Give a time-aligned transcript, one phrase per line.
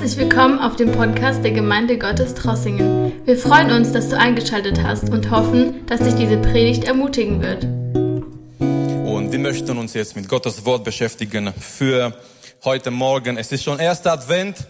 [0.00, 3.20] Herzlich willkommen auf dem Podcast der Gemeinde Gottes Trossingen.
[3.26, 7.64] Wir freuen uns, dass du eingeschaltet hast und hoffen, dass dich diese Predigt ermutigen wird.
[8.64, 12.16] Und wir möchten uns jetzt mit Gottes Wort beschäftigen für
[12.62, 13.38] heute Morgen.
[13.38, 14.68] Es ist schon erster Advent.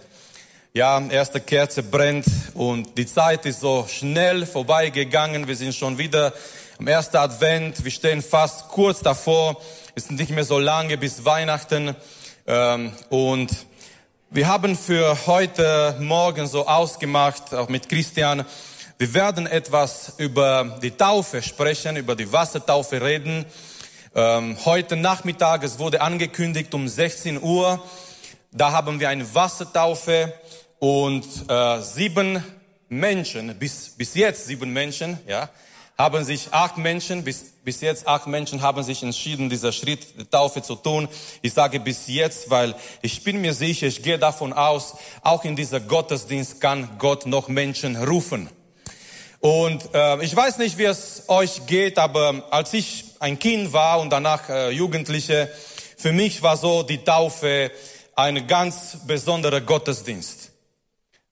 [0.73, 2.25] Ja, erste Kerze brennt
[2.55, 5.47] und die Zeit ist so schnell vorbeigegangen.
[5.47, 6.33] Wir sind schon wieder
[6.79, 7.85] am ersten Advent.
[7.85, 9.61] Wir stehen fast kurz davor.
[9.95, 11.95] Es ist nicht mehr so lange bis Weihnachten.
[12.47, 13.51] Ähm, und
[14.31, 18.45] wir haben für heute Morgen so ausgemacht, auch mit Christian,
[18.99, 23.47] wir werden etwas über die Taufe sprechen, über die Wassertaufe reden.
[24.15, 27.83] Ähm, heute Nachmittag, es wurde angekündigt um 16 Uhr,
[28.53, 30.35] da haben wir eine Wassertaufe
[30.79, 32.45] und äh, sieben
[32.91, 35.49] Menschen, bis, bis jetzt sieben Menschen, ja,
[36.01, 40.31] haben sich acht Menschen, bis, bis jetzt acht Menschen haben sich entschieden, dieser Schritt der
[40.31, 41.09] Taufe zu tun.
[41.43, 45.57] Ich sage bis jetzt, weil ich bin mir sicher, ich gehe davon aus, auch in
[45.57, 48.49] dieser Gottesdienst kann Gott noch Menschen rufen.
[49.41, 53.99] Und äh, ich weiß nicht, wie es euch geht, aber als ich ein Kind war
[53.99, 55.51] und danach äh, Jugendliche,
[55.97, 57.73] für mich war so die Taufe
[58.15, 60.53] ein ganz besonderer Gottesdienst.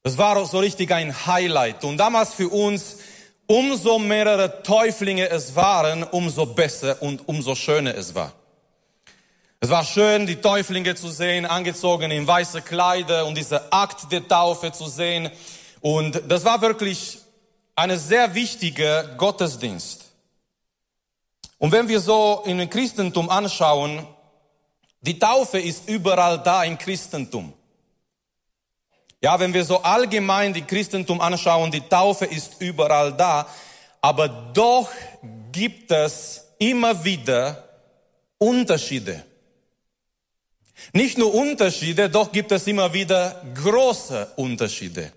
[0.03, 1.85] Das war so richtig ein Highlight.
[1.85, 2.97] Und damals für uns
[3.47, 8.33] umso mehrere Täuflinge es waren, umso besser und umso schöner es war.
[9.61, 14.27] Es war schön, die Täuflinge zu sehen, angezogen in weiße Kleider und diese Akt der
[14.27, 15.31] Taufe zu sehen.
[15.81, 17.19] Und das war wirklich
[17.75, 20.05] eine sehr wichtige Gottesdienst.
[21.59, 24.07] Und wenn wir so in den Christentum anschauen,
[25.01, 27.53] die Taufe ist überall da im Christentum.
[29.27, 33.49] Ja, wenn wir so allgemein die Christentum anschauen, die Taufe ist überall da,
[34.01, 34.89] aber doch
[35.51, 37.69] gibt es immer wieder
[38.39, 39.25] Unterschiede.
[40.93, 45.13] Nicht nur Unterschiede, doch gibt es immer wieder große Unterschiede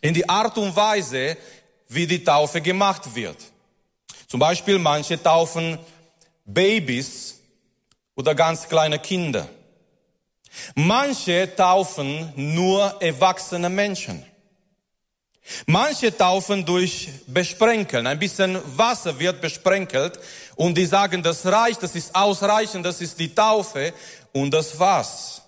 [0.00, 1.36] in die Art und Weise,
[1.88, 3.38] wie die Taufe gemacht wird.
[4.28, 5.80] Zum Beispiel manche taufen
[6.44, 7.40] Babys
[8.14, 9.48] oder ganz kleine Kinder.
[10.74, 14.24] Manche taufen nur erwachsene Menschen.
[15.66, 18.06] Manche taufen durch Besprenkeln.
[18.06, 20.18] Ein bisschen Wasser wird besprenkelt
[20.56, 23.92] und die sagen, das reicht, das ist ausreichend, das ist die Taufe
[24.32, 25.42] und das war's.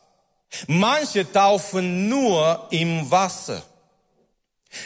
[0.66, 3.62] Manche taufen nur im Wasser.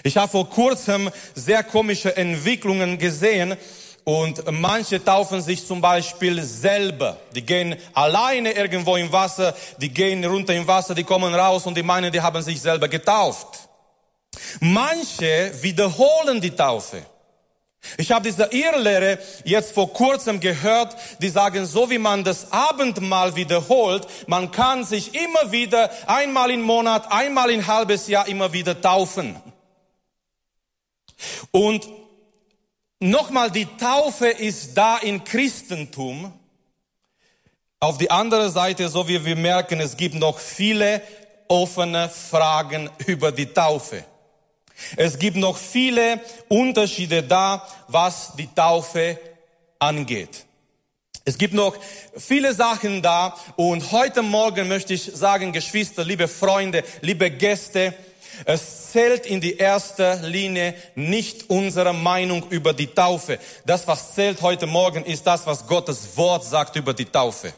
[0.05, 3.57] Ich habe vor kurzem sehr komische Entwicklungen gesehen.
[4.11, 7.17] Und manche taufen sich zum Beispiel selber.
[7.33, 11.77] Die gehen alleine irgendwo im Wasser, die gehen runter im Wasser, die kommen raus und
[11.77, 13.69] die meinen, die haben sich selber getauft.
[14.59, 17.07] Manche wiederholen die Taufe.
[17.99, 23.37] Ich habe diese Irrlehre jetzt vor kurzem gehört, die sagen, so wie man das Abendmahl
[23.37, 28.81] wiederholt, man kann sich immer wieder einmal im Monat, einmal im halbes Jahr immer wieder
[28.81, 29.37] taufen.
[31.53, 31.89] Und
[33.03, 36.31] Nochmal, die Taufe ist da im Christentum.
[37.81, 41.01] Auf die andere Seite, so wie wir merken, es gibt noch viele
[41.49, 44.05] offene Fragen über die Taufe.
[44.97, 49.19] Es gibt noch viele Unterschiede da, was die Taufe
[49.79, 50.45] angeht.
[51.25, 51.75] Es gibt noch
[52.19, 57.95] viele Sachen da und heute Morgen möchte ich sagen, Geschwister, liebe Freunde, liebe Gäste,
[58.45, 63.39] es zählt in die erste Linie nicht unsere Meinung über die Taufe.
[63.65, 67.53] Das, was zählt heute Morgen, ist das, was Gottes Wort sagt über die Taufe.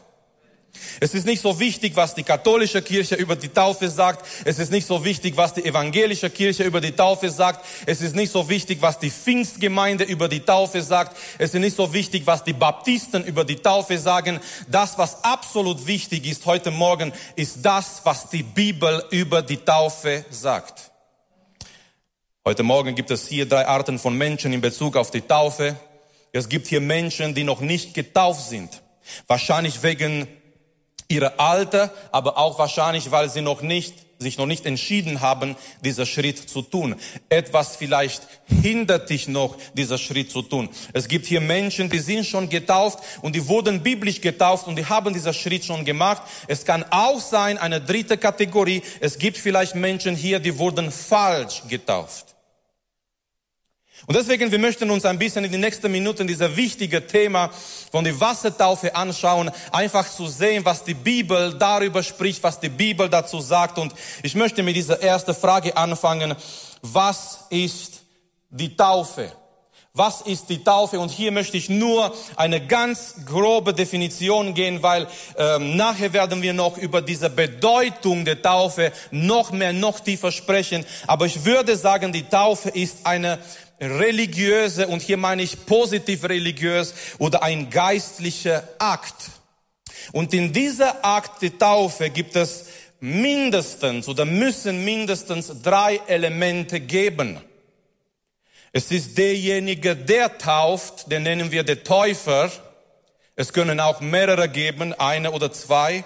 [0.99, 4.25] Es ist nicht so wichtig, was die katholische Kirche über die Taufe sagt.
[4.45, 7.65] Es ist nicht so wichtig, was die evangelische Kirche über die Taufe sagt.
[7.85, 11.17] Es ist nicht so wichtig, was die Pfingstgemeinde über die Taufe sagt.
[11.37, 14.39] Es ist nicht so wichtig, was die Baptisten über die Taufe sagen.
[14.67, 20.25] Das, was absolut wichtig ist heute Morgen, ist das, was die Bibel über die Taufe
[20.29, 20.91] sagt.
[22.45, 25.77] Heute Morgen gibt es hier drei Arten von Menschen in Bezug auf die Taufe.
[26.33, 28.81] Es gibt hier Menschen, die noch nicht getauft sind.
[29.27, 30.27] Wahrscheinlich wegen
[31.07, 36.05] ihre Alter, aber auch wahrscheinlich, weil sie noch nicht, sich noch nicht entschieden haben, dieser
[36.05, 36.95] Schritt zu tun.
[37.29, 40.69] Etwas vielleicht hindert dich noch, dieser Schritt zu tun.
[40.93, 44.85] Es gibt hier Menschen, die sind schon getauft und die wurden biblisch getauft und die
[44.85, 46.23] haben dieser Schritt schon gemacht.
[46.47, 48.81] Es kann auch sein, eine dritte Kategorie.
[48.99, 52.32] Es gibt vielleicht Menschen hier, die wurden falsch getauft.
[54.05, 57.49] Und deswegen, wir möchten uns ein bisschen in den nächsten Minuten dieser wichtige Thema
[57.89, 63.07] von der Wassertaufe anschauen, einfach zu sehen, was die Bibel darüber spricht, was die Bibel
[63.07, 63.77] dazu sagt.
[63.77, 66.35] Und ich möchte mit dieser ersten Frage anfangen.
[66.81, 68.01] Was ist
[68.49, 69.31] die Taufe?
[69.95, 70.99] Was ist die Taufe?
[70.99, 75.05] Und hier möchte ich nur eine ganz grobe Definition gehen, weil
[75.37, 80.83] ähm, nachher werden wir noch über diese Bedeutung der Taufe noch mehr, noch tiefer sprechen.
[81.05, 83.37] Aber ich würde sagen, die Taufe ist eine
[83.83, 89.31] religiöse, und hier meine ich positiv religiös, oder ein geistlicher Akt.
[90.11, 92.65] Und in dieser Akt der Taufe gibt es
[92.99, 97.39] mindestens oder müssen mindestens drei Elemente geben.
[98.71, 102.49] Es ist derjenige, der tauft, den nennen wir der Täufer.
[103.35, 106.03] Es können auch mehrere geben, eine oder zwei.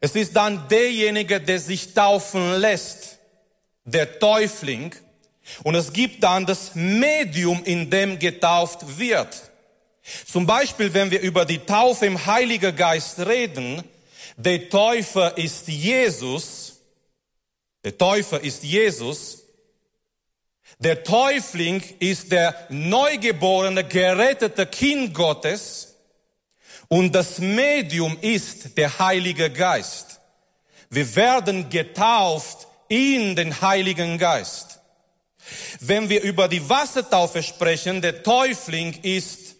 [0.00, 3.18] Es ist dann derjenige, der sich taufen lässt,
[3.84, 4.94] der Täufling.
[5.62, 9.50] Und es gibt dann das Medium, in dem getauft wird.
[10.26, 13.82] Zum Beispiel, wenn wir über die Taufe im Heiligen Geist reden,
[14.36, 16.80] der Täufer ist Jesus,
[17.84, 19.42] der Täufer ist Jesus,
[20.78, 25.96] der Täufling ist der neugeborene, gerettete Kind Gottes
[26.86, 30.20] und das Medium ist der Heilige Geist.
[30.88, 34.77] Wir werden getauft in den Heiligen Geist.
[35.80, 39.56] Wenn wir über die Wassertaufe sprechen, der Täufling ist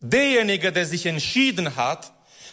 [0.00, 2.12] derjenige, der sich entschieden hat.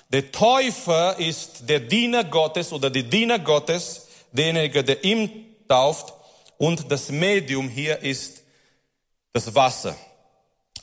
[0.10, 5.30] Der Täufer ist der Diener Gottes oder die Diener Gottes, derjenige, der ihm
[5.68, 6.14] tauft
[6.58, 8.44] und das Medium hier ist
[9.34, 9.96] das Wasser.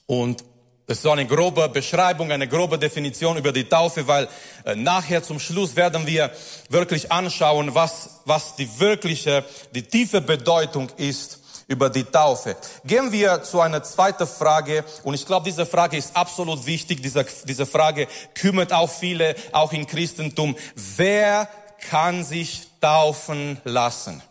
[0.07, 0.45] Und
[0.87, 4.29] das ist so eine grobe Beschreibung, eine grobe Definition über die Taufe, weil
[4.67, 6.31] äh, nachher zum Schluss werden wir
[6.69, 9.45] wirklich anschauen, was, was die wirkliche,
[9.75, 12.57] die tiefe Bedeutung ist über die Taufe.
[12.85, 17.03] Gehen wir zu einer zweiten Frage und ich glaube, diese Frage ist absolut wichtig.
[17.03, 20.57] Diese, diese Frage kümmert auch viele, auch im Christentum.
[20.75, 21.49] Wer
[21.91, 24.23] kann sich taufen lassen?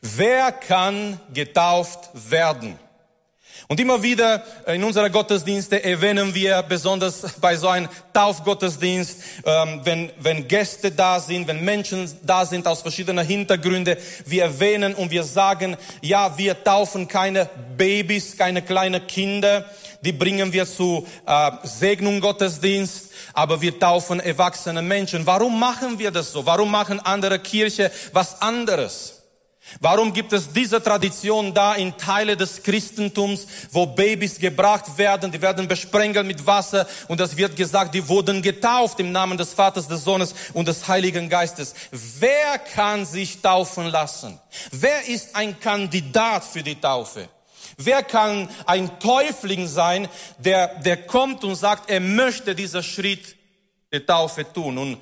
[0.00, 2.78] Wer kann getauft werden?
[3.70, 10.10] Und immer wieder in unserer Gottesdienste erwähnen wir, besonders bei so einem Taufgottesdienst, ähm, wenn,
[10.18, 13.96] wenn Gäste da sind, wenn Menschen da sind aus verschiedenen Hintergründen,
[14.26, 19.64] wir erwähnen und wir sagen, ja, wir taufen keine Babys, keine kleinen Kinder,
[20.00, 25.24] die bringen wir zu äh, Segnung Gottesdienst, aber wir taufen erwachsene Menschen.
[25.26, 26.44] Warum machen wir das so?
[26.44, 29.19] Warum machen andere Kirche was anderes?
[29.78, 35.40] Warum gibt es diese Tradition da in Teile des Christentums, wo Babys gebracht werden, die
[35.40, 39.86] werden besprengelt mit Wasser und es wird gesagt, die wurden getauft im Namen des Vaters,
[39.86, 41.74] des Sohnes und des Heiligen Geistes.
[41.90, 44.40] Wer kann sich taufen lassen?
[44.72, 47.28] Wer ist ein Kandidat für die Taufe?
[47.76, 50.08] Wer kann ein Täufling sein,
[50.38, 53.36] der, der kommt und sagt, er möchte diesen Schritt
[53.92, 54.78] der Taufe tun?
[54.78, 54.98] Und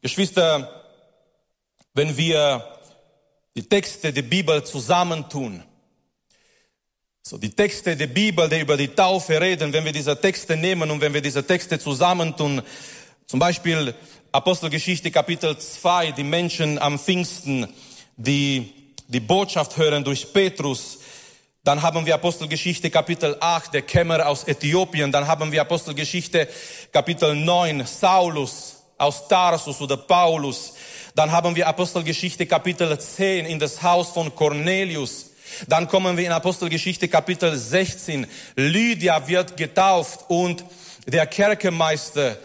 [0.00, 0.84] Geschwister,
[1.94, 2.73] wenn wir
[3.54, 5.62] die Texte der Bibel zusammentun.
[7.22, 10.90] So, die Texte der Bibel, die über die Taufe reden, wenn wir diese Texte nehmen
[10.90, 12.60] und wenn wir diese Texte zusammentun,
[13.26, 13.94] zum Beispiel
[14.32, 17.72] Apostelgeschichte Kapitel 2, die Menschen am Pfingsten,
[18.16, 18.72] die
[19.06, 20.98] die Botschaft hören durch Petrus,
[21.62, 26.48] dann haben wir Apostelgeschichte Kapitel 8, der Kämmerer aus Äthiopien, dann haben wir Apostelgeschichte
[26.92, 30.73] Kapitel 9, Saulus aus Tarsus oder Paulus,
[31.14, 35.30] dann haben wir Apostelgeschichte Kapitel 10 in das Haus von Cornelius.
[35.68, 38.26] Dann kommen wir in Apostelgeschichte Kapitel 16.
[38.56, 40.64] Lydia wird getauft und
[41.06, 42.36] der Kerkermeister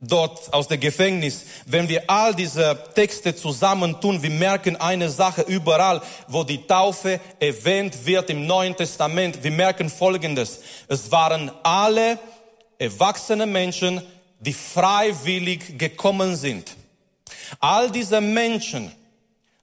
[0.00, 1.44] dort aus der Gefängnis.
[1.66, 8.06] Wenn wir all diese Texte zusammentun, wir merken eine Sache überall, wo die Taufe erwähnt
[8.06, 9.42] wird im Neuen Testament.
[9.42, 10.60] Wir merken Folgendes.
[10.86, 12.20] Es waren alle
[12.78, 14.02] erwachsene Menschen,
[14.38, 16.76] die freiwillig gekommen sind.
[17.60, 18.92] All diese Menschen,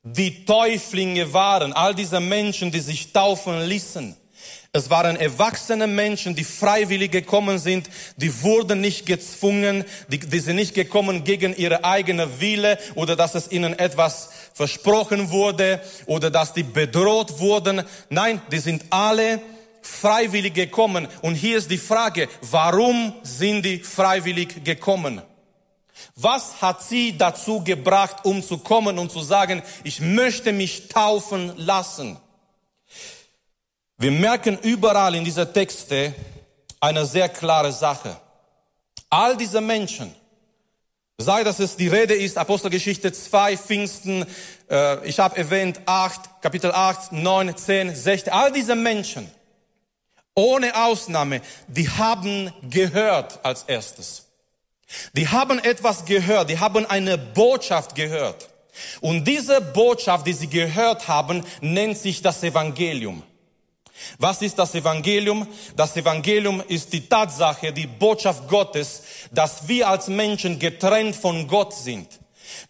[0.04, 4.16] die Täuflinge waren, all diese Menschen, die sich taufen ließen,
[4.76, 10.58] es waren erwachsene Menschen, die freiwillig gekommen sind, die wurden nicht gezwungen, die, die sind
[10.58, 16.52] nicht gekommen gegen ihre eigene Wille oder dass es ihnen etwas versprochen wurde oder dass
[16.52, 17.84] die bedroht wurden.
[18.10, 19.42] Nein, die sind alle
[19.82, 21.08] freiwillig gekommen.
[21.22, 25.22] Und hier ist die Frage, warum sind die freiwillig gekommen?
[26.16, 31.54] Was hat sie dazu gebracht, um zu kommen und zu sagen, ich möchte mich taufen
[31.58, 32.18] lassen?
[33.98, 36.14] Wir merken überall in dieser Texte
[36.80, 38.20] eine sehr klare Sache.
[39.10, 40.14] All diese Menschen,
[41.18, 44.26] sei dass es die Rede ist, Apostelgeschichte 2, Pfingsten,
[44.70, 49.32] äh, ich habe erwähnt 8, Kapitel 8, 9, 10, 16, all diese Menschen,
[50.36, 54.25] ohne Ausnahme, die haben gehört als erstes.
[55.14, 58.50] Die haben etwas gehört, die haben eine Botschaft gehört.
[59.02, 63.24] Und diese Botschaft, die sie gehört haben, nennt sich das Evangelium.
[64.20, 65.48] Was ist das Evangelium?
[65.76, 71.74] Das Evangelium ist die Tatsache, die Botschaft Gottes, dass wir als Menschen getrennt von Gott
[71.74, 72.08] sind.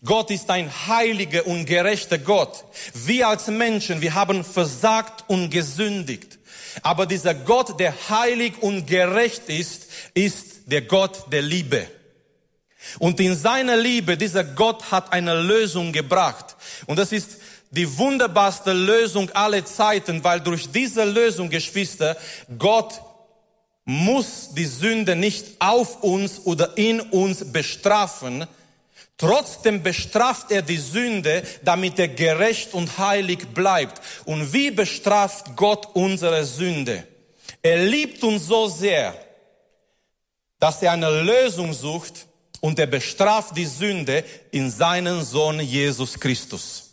[0.04, 2.64] Gott ist ein heiliger und gerechter Gott.
[2.94, 6.40] Wir als Menschen, wir haben versagt und gesündigt.
[6.82, 11.88] Aber dieser Gott, der heilig und gerecht ist, ist der Gott der Liebe.
[13.00, 16.56] Und in seiner Liebe, dieser Gott hat eine Lösung gebracht.
[16.86, 17.38] Und das ist
[17.72, 22.16] die wunderbarste Lösung aller Zeiten, weil durch diese Lösung, Geschwister,
[22.58, 23.02] Gott
[23.84, 28.48] muss die Sünde nicht auf uns oder in uns bestrafen.
[29.18, 34.02] Trotzdem bestraft er die Sünde, damit er gerecht und heilig bleibt.
[34.26, 37.08] Und wie bestraft Gott unsere Sünde?
[37.62, 39.16] Er liebt uns so sehr,
[40.60, 42.26] dass er eine Lösung sucht
[42.62, 46.85] und er bestraft die Sünde in seinen Sohn Jesus Christus.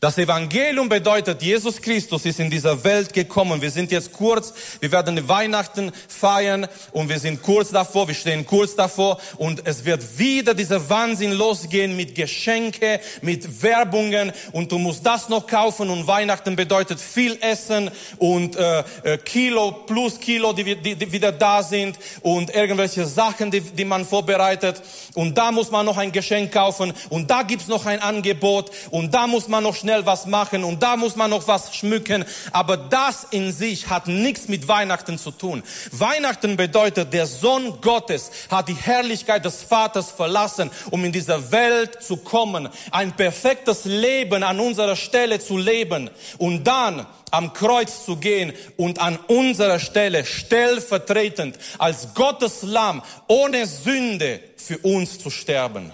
[0.00, 3.60] Das Evangelium bedeutet, Jesus Christus ist in dieser Welt gekommen.
[3.62, 8.46] Wir sind jetzt kurz, wir werden Weihnachten feiern und wir sind kurz davor, wir stehen
[8.46, 14.78] kurz davor und es wird wieder dieser Wahnsinn losgehen mit Geschenke, mit Werbungen und du
[14.78, 20.52] musst das noch kaufen und Weihnachten bedeutet viel Essen und äh, äh Kilo plus Kilo,
[20.52, 24.82] die, die, die wieder da sind und irgendwelche Sachen, die, die man vorbereitet
[25.14, 29.12] und da muss man noch ein Geschenk kaufen und da gibt's noch ein Angebot und
[29.14, 32.24] da muss man noch schnell was machen und da muss man noch was schmücken.
[32.52, 35.62] Aber das in sich hat nichts mit Weihnachten zu tun.
[35.92, 42.02] Weihnachten bedeutet, der Sohn Gottes hat die Herrlichkeit des Vaters verlassen, um in dieser Welt
[42.02, 48.16] zu kommen, ein perfektes Leben an unserer Stelle zu leben und dann am Kreuz zu
[48.16, 55.92] gehen und an unserer Stelle stellvertretend als Gottes Lamm ohne Sünde für uns zu sterben.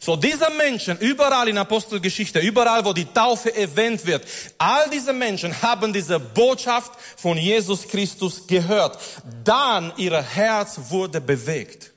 [0.00, 4.24] So diese Menschen, überall in Apostelgeschichte, überall wo die Taufe erwähnt wird,
[4.58, 8.98] all diese Menschen haben diese Botschaft von Jesus Christus gehört.
[9.44, 11.92] Dann ihr Herz wurde bewegt.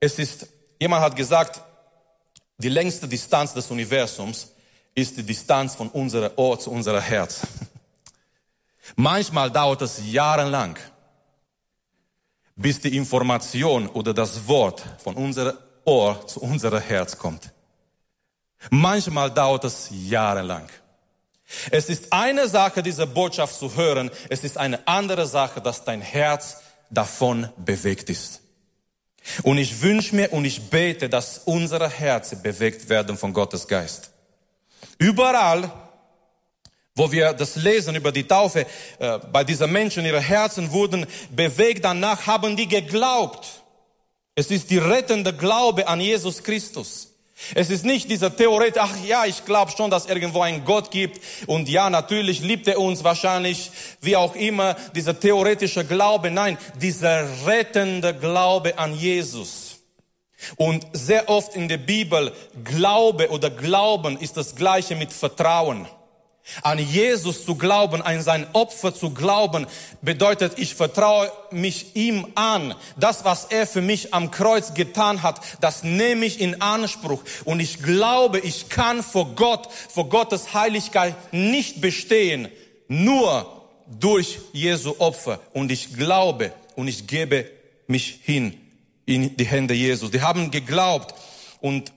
[0.00, 0.46] Es ist,
[0.78, 1.60] jemand hat gesagt,
[2.58, 4.52] die längste Distanz des Universums
[4.94, 7.40] ist die Distanz von unserer Ohr zu unserem Herz.
[8.96, 10.78] Manchmal dauert es jahrelang,
[12.54, 17.50] bis die Information oder das Wort von unserer Ohr zu unserem Herz kommt.
[18.70, 20.68] Manchmal dauert es jahrelang.
[21.70, 24.10] Es ist eine Sache, diese Botschaft zu hören.
[24.28, 26.58] Es ist eine andere Sache, dass dein Herz
[26.90, 28.40] davon bewegt ist.
[29.42, 34.10] Und ich wünsche mir und ich bete, dass unsere Herzen bewegt werden von Gottes Geist.
[34.98, 35.70] Überall,
[36.94, 38.66] wo wir das lesen über die Taufe,
[38.98, 43.63] äh, bei diesen Menschen, ihre Herzen wurden bewegt, danach haben die geglaubt.
[44.34, 47.10] Es ist die rettende Glaube an Jesus Christus.
[47.54, 51.20] Es ist nicht dieser Theoret, ach ja, ich glaube schon, dass irgendwo ein Gott gibt
[51.46, 56.30] und ja, natürlich liebt er uns wahrscheinlich, wie auch immer, dieser theoretische Glaube.
[56.30, 59.78] Nein, dieser rettende Glaube an Jesus.
[60.56, 65.86] Und sehr oft in der Bibel, Glaube oder Glauben ist das gleiche mit Vertrauen.
[66.62, 69.66] An Jesus zu glauben, an sein Opfer zu glauben,
[70.02, 72.74] bedeutet, ich vertraue mich ihm an.
[72.96, 77.22] Das, was er für mich am Kreuz getan hat, das nehme ich in Anspruch.
[77.44, 82.48] Und ich glaube, ich kann vor Gott, vor Gottes Heiligkeit nicht bestehen,
[82.88, 85.40] nur durch Jesu Opfer.
[85.52, 87.50] Und ich glaube und ich gebe
[87.86, 88.58] mich hin
[89.06, 90.10] in die Hände Jesus.
[90.10, 91.14] Die haben geglaubt
[91.60, 91.92] und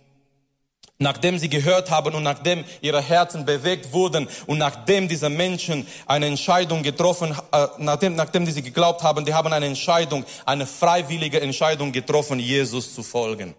[1.00, 6.26] Nachdem sie gehört haben und nachdem ihre Herzen bewegt wurden und nachdem diese Menschen eine
[6.26, 11.92] Entscheidung getroffen, äh, nachdem, nachdem sie geglaubt haben, die haben eine Entscheidung, eine freiwillige Entscheidung
[11.92, 13.54] getroffen, Jesus zu folgen.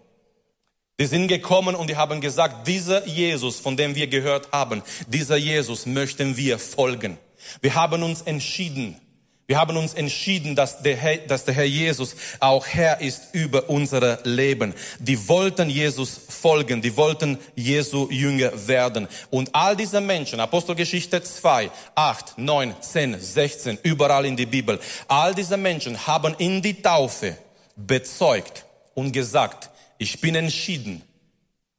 [1.01, 5.37] Die sind gekommen und die haben gesagt, dieser Jesus, von dem wir gehört haben, dieser
[5.37, 7.19] Jesus möchten wir folgen.
[7.61, 9.01] Wir haben uns entschieden,
[9.49, 13.71] wir haben uns entschieden, dass der, Herr, dass der Herr Jesus auch Herr ist über
[13.71, 14.75] unser Leben.
[14.99, 19.09] Die wollten Jesus folgen, die wollten Jesu Jünger werden.
[19.31, 24.79] Und all diese Menschen, Apostelgeschichte 2, 8, 9, 10, 16, überall in die Bibel,
[25.09, 27.39] all diese Menschen haben in die Taufe
[27.75, 31.03] bezeugt und gesagt, ich bin entschieden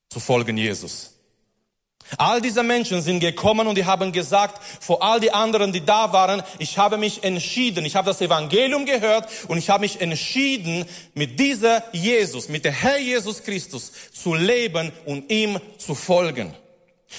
[0.09, 1.18] zu folgen Jesus.
[2.17, 6.11] All diese Menschen sind gekommen und die haben gesagt, vor all die anderen, die da
[6.11, 10.85] waren, ich habe mich entschieden, ich habe das Evangelium gehört und ich habe mich entschieden,
[11.13, 16.53] mit dieser Jesus, mit der Herr Jesus Christus zu leben und ihm zu folgen.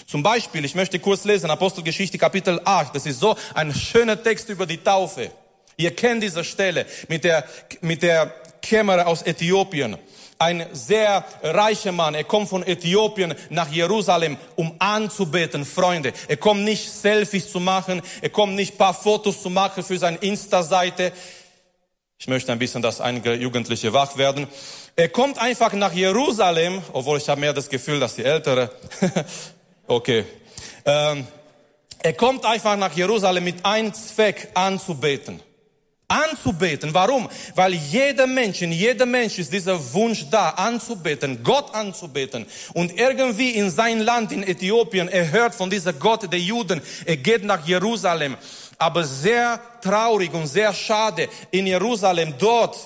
[0.06, 4.49] Zum Beispiel, ich möchte kurz lesen, Apostelgeschichte Kapitel 8, das ist so ein schöner Text
[4.49, 5.30] über die Taufe.
[5.76, 7.44] Ihr kennt diese Stelle mit der,
[7.80, 9.97] mit der Kämmerer aus Äthiopien.
[10.40, 12.14] Ein sehr reicher Mann.
[12.14, 16.14] Er kommt von Äthiopien nach Jerusalem, um anzubeten, Freunde.
[16.28, 18.00] Er kommt nicht Selfies zu machen.
[18.23, 21.12] Er kommt nicht paar Fotos zu machen für seine Insta-Seite.
[22.18, 24.47] Ich möchte ein bisschen, dass einige Jugendliche wach werden.
[24.97, 28.70] Er kommt einfach nach Jerusalem, obwohl ich habe mehr das Gefühl, dass die Ältere,
[29.87, 30.25] okay.
[30.87, 31.26] Ähm,
[32.02, 35.42] er kommt einfach nach Jerusalem mit einem Zweck anzubeten.
[36.11, 36.93] Anzubeten.
[36.93, 37.29] Warum?
[37.55, 42.47] Weil jeder Mensch, in jedem Mensch ist dieser Wunsch da, anzubeten, Gott anzubeten.
[42.75, 47.17] Und irgendwie in sein Land, in Äthiopien, er hört von dieser Gott der Juden, er
[47.17, 48.37] geht nach Jerusalem.
[48.79, 52.76] Aber sehr traurig und sehr schade, in Jerusalem dort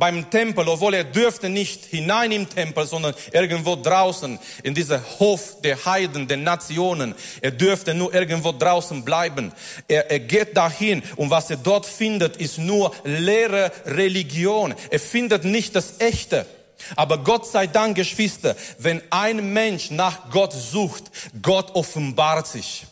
[0.00, 5.60] beim Tempel, obwohl er dürfte nicht hinein im Tempel, sondern irgendwo draußen in dieser Hof
[5.62, 7.14] der Heiden, der Nationen.
[7.40, 9.52] Er dürfte nur irgendwo draußen bleiben.
[9.86, 14.74] Er, er geht dahin und was er dort findet, ist nur leere Religion.
[14.90, 16.46] Er findet nicht das Echte.
[16.96, 21.04] Aber Gott sei Dank, Geschwister, wenn ein Mensch nach Gott sucht,
[21.42, 22.86] Gott offenbart sich.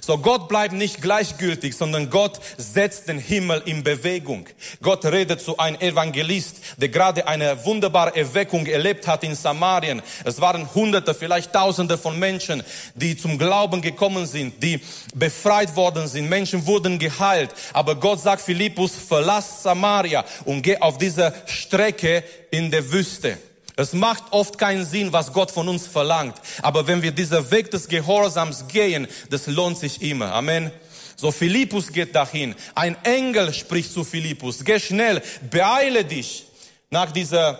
[0.00, 4.46] So Gott bleibt nicht gleichgültig, sondern Gott setzt den Himmel in Bewegung.
[4.82, 10.02] Gott redet zu einem Evangelist, der gerade eine wunderbare Erweckung erlebt hat in Samarien.
[10.24, 12.62] Es waren Hunderte, vielleicht Tausende von Menschen,
[12.94, 14.80] die zum Glauben gekommen sind, die
[15.14, 16.28] befreit worden sind.
[16.28, 17.54] Menschen wurden geheilt.
[17.72, 23.38] Aber Gott sagt Philippus, verlass Samaria und geh auf diese Strecke in der Wüste.
[23.80, 26.36] Es macht oft keinen Sinn, was Gott von uns verlangt.
[26.60, 30.32] Aber wenn wir diesen Weg des Gehorsams gehen, das lohnt sich immer.
[30.32, 30.70] Amen.
[31.16, 32.54] So Philippus geht dahin.
[32.74, 34.64] Ein Engel spricht zu Philippus.
[34.64, 36.46] Geh schnell, beeile dich.
[36.90, 37.58] Nach dieser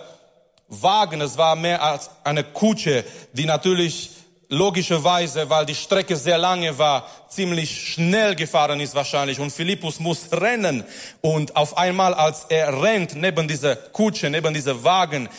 [0.67, 4.11] Wagen, es war mehr als eine Kutsche, die natürlich
[4.49, 9.39] logischerweise, weil die Strecke sehr lange war, ziemlich schnell gefahren ist wahrscheinlich.
[9.39, 10.83] Und Philippus muss rennen.
[11.21, 15.29] Und auf einmal, als er rennt, neben dieser Kutsche, neben dieser Wagen,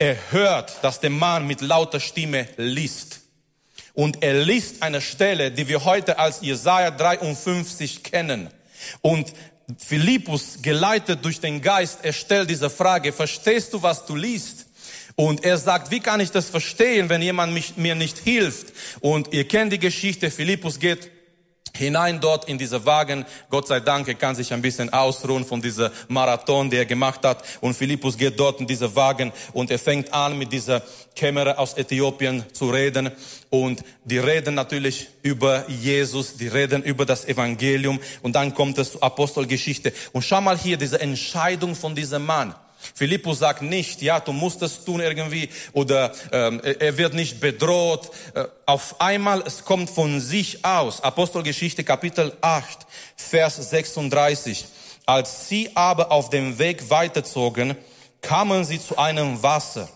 [0.00, 3.20] er hört, dass der Mann mit lauter Stimme liest.
[3.92, 8.48] Und er liest eine Stelle, die wir heute als Jesaja 53 kennen.
[9.02, 9.32] Und
[9.76, 14.66] Philippus, geleitet durch den Geist, er stellt diese Frage, verstehst du, was du liest?
[15.16, 18.72] Und er sagt, wie kann ich das verstehen, wenn jemand mich, mir nicht hilft?
[19.00, 21.10] Und ihr kennt die Geschichte, Philippus geht
[21.80, 23.24] hinein dort in diese Wagen.
[23.48, 27.24] Gott sei Dank, er kann sich ein bisschen ausruhen von dieser Marathon, der er gemacht
[27.24, 27.42] hat.
[27.60, 30.82] Und Philippus geht dort in diese Wagen und er fängt an, mit dieser
[31.16, 33.10] Kämmerer aus Äthiopien zu reden.
[33.48, 37.98] Und die reden natürlich über Jesus, die reden über das Evangelium.
[38.22, 39.92] Und dann kommt es zur Apostelgeschichte.
[40.12, 42.54] Und schau mal hier, diese Entscheidung von diesem Mann.
[42.94, 48.10] Philippus sagt nicht, ja, du musst es tun irgendwie oder ähm, er wird nicht bedroht.
[48.34, 51.02] Äh, auf einmal, es kommt von sich aus.
[51.02, 54.66] Apostelgeschichte Kapitel 8, Vers 36.
[55.06, 57.76] Als sie aber auf dem Weg weiterzogen,
[58.20, 59.88] kamen sie zu einem Wasser.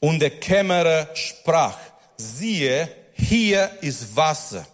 [0.00, 1.76] Und der Kämmerer sprach,
[2.16, 4.66] siehe, hier ist Wasser.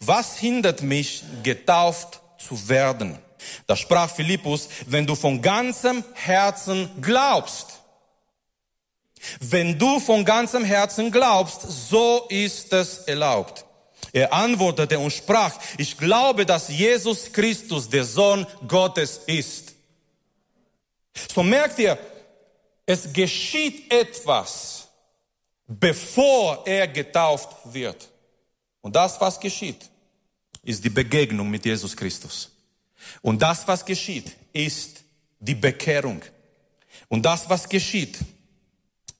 [0.00, 3.18] Was hindert mich, getauft zu werden?
[3.66, 7.80] Da sprach Philippus, wenn du von ganzem Herzen glaubst,
[9.40, 13.64] wenn du von ganzem Herzen glaubst, so ist es erlaubt.
[14.12, 19.74] Er antwortete und sprach, ich glaube, dass Jesus Christus der Sohn Gottes ist.
[21.32, 21.98] So merkt ihr,
[22.86, 24.88] es geschieht etwas,
[25.66, 28.08] bevor er getauft wird.
[28.80, 29.88] Und das, was geschieht,
[30.62, 32.50] ist die Begegnung mit Jesus Christus.
[33.22, 35.02] Und das, was geschieht, ist
[35.38, 36.22] die Bekehrung.
[37.08, 38.18] Und das, was geschieht,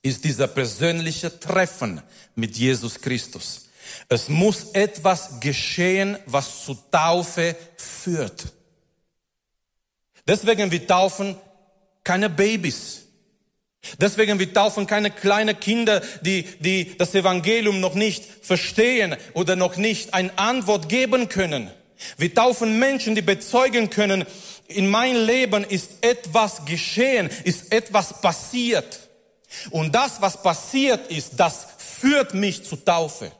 [0.02, 2.02] ist dieser persönliche Treffen
[2.34, 3.68] mit Jesus Christus.
[4.08, 8.44] Es muss etwas geschehen, was zu Taufe führt.
[10.26, 11.36] Deswegen wir taufen
[12.04, 13.02] keine Babys.
[13.98, 19.76] Deswegen wir taufen keine kleinen Kinder, die, die das Evangelium noch nicht verstehen oder noch
[19.76, 21.70] nicht eine Antwort geben können.
[22.16, 24.24] Wir taufen Menschen, die bezeugen können,
[24.68, 29.00] in mein Leben ist etwas geschehen, ist etwas passiert.
[29.70, 33.32] Und das, was passiert ist, das führt mich zur Taufe.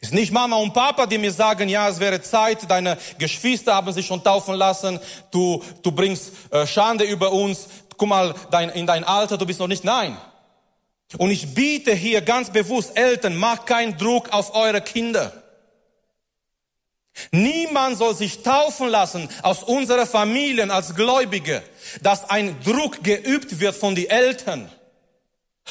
[0.00, 3.92] Ist nicht Mama und Papa, die mir sagen, ja, es wäre Zeit, deine Geschwister haben
[3.92, 4.98] sich schon taufen lassen,
[5.30, 9.60] du, du bringst äh, Schande über uns, guck mal, dein, in dein Alter, du bist
[9.60, 10.16] noch nicht, nein.
[11.18, 15.43] Und ich biete hier ganz bewusst, Eltern, macht keinen Druck auf eure Kinder.
[17.30, 21.62] Niemand soll sich taufen lassen aus unserer Familien als Gläubige,
[22.02, 24.70] dass ein Druck geübt wird von den Eltern.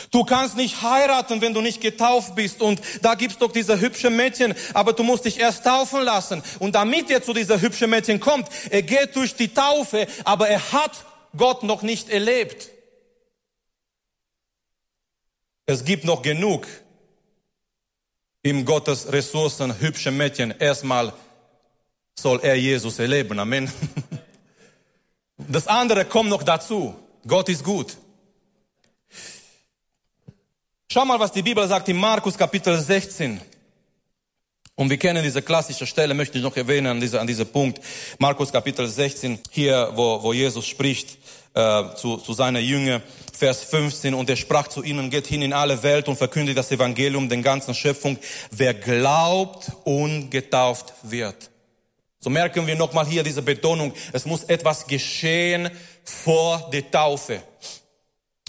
[0.09, 2.61] Du kannst nicht heiraten, wenn du nicht getauft bist.
[2.61, 6.41] Und da gibt's doch diese hübsche Mädchen, aber du musst dich erst taufen lassen.
[6.59, 10.71] Und damit er zu dieser hübschen Mädchen kommt, er geht durch die Taufe, aber er
[10.71, 11.05] hat
[11.37, 12.69] Gott noch nicht erlebt.
[15.65, 16.67] Es gibt noch genug
[18.41, 20.53] im Gottes Ressourcen hübsche Mädchen.
[20.59, 21.13] Erstmal
[22.15, 23.39] soll er Jesus erleben.
[23.39, 23.71] Amen.
[25.49, 26.95] Das andere kommt noch dazu.
[27.27, 27.97] Gott ist gut.
[30.91, 33.41] Schau mal, was die Bibel sagt in Markus Kapitel 16.
[34.75, 37.81] Und wir kennen diese klassische Stelle, möchte ich noch erwähnen an dieser, an dieser Punkt.
[38.19, 41.17] Markus Kapitel 16, hier, wo, wo Jesus spricht
[41.53, 44.13] äh, zu, zu seiner Jünger, Vers 15.
[44.13, 47.43] Und er sprach zu ihnen, geht hin in alle Welt und verkündigt das Evangelium den
[47.43, 48.17] ganzen Schöpfung.
[48.51, 51.49] Wer glaubt und getauft wird.
[52.23, 53.93] So merken wir nochmal hier diese Betonung.
[54.13, 55.69] Es muss etwas geschehen
[56.05, 57.43] vor der Taufe.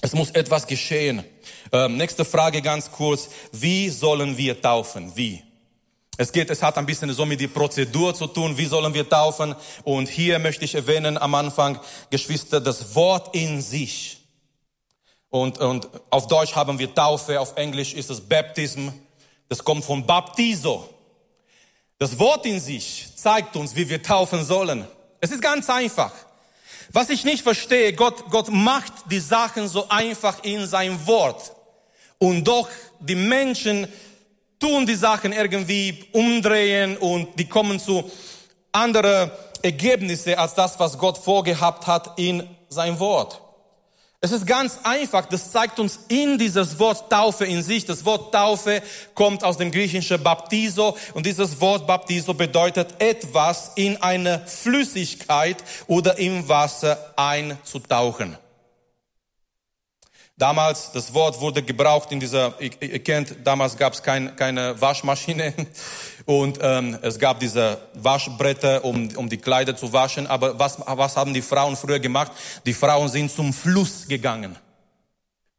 [0.01, 1.25] Es muss etwas geschehen.
[1.73, 3.29] Ähm, nächste Frage ganz kurz.
[3.51, 5.11] Wie sollen wir taufen?
[5.17, 5.43] Wie?
[6.17, 8.57] Es geht, es hat ein bisschen so mit die Prozedur zu tun.
[8.57, 9.57] Wie sollen wir taufen?
[9.83, 14.19] Und hier möchte ich erwähnen am Anfang, Geschwister, das Wort in sich.
[15.31, 18.91] Und, und auf Deutsch haben wir Taufe, auf Englisch ist es Baptism.
[19.49, 20.94] Das kommt von Baptizo.
[21.99, 24.87] Das Wort in sich zeigt uns, wie wir taufen sollen.
[25.21, 26.13] Es ist ganz einfach.
[26.93, 31.53] Was ich nicht verstehe, Gott, Gott macht die Sachen so einfach in sein Wort.
[32.19, 32.69] Und doch
[33.01, 33.89] die Menschen
[34.59, 38.11] tun die Sachen irgendwie umdrehen und die kommen zu
[38.73, 39.31] anderen
[39.63, 43.41] Ergebnisse als das, was Gott vorgehabt hat in sein Wort.
[44.25, 47.85] Es ist ganz einfach, das zeigt uns in dieses Wort Taufe in sich.
[47.85, 48.83] Das Wort Taufe
[49.15, 56.17] kommt aus dem griechischen Baptizo und dieses Wort Baptizo bedeutet etwas in eine Flüssigkeit oder
[56.17, 58.39] im Wasser einzutauchen.
[60.39, 65.53] Damals, das Wort wurde gebraucht in dieser, ihr kennt, damals gab es kein, keine Waschmaschine
[66.27, 70.27] und ähm, es gab diese Waschbretter, um, um die Kleider zu waschen.
[70.27, 72.33] Aber was, was haben die Frauen früher gemacht?
[72.65, 74.57] Die Frauen sind zum Fluss gegangen.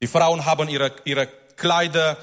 [0.02, 2.18] Die Frauen haben ihre, ihre Kleider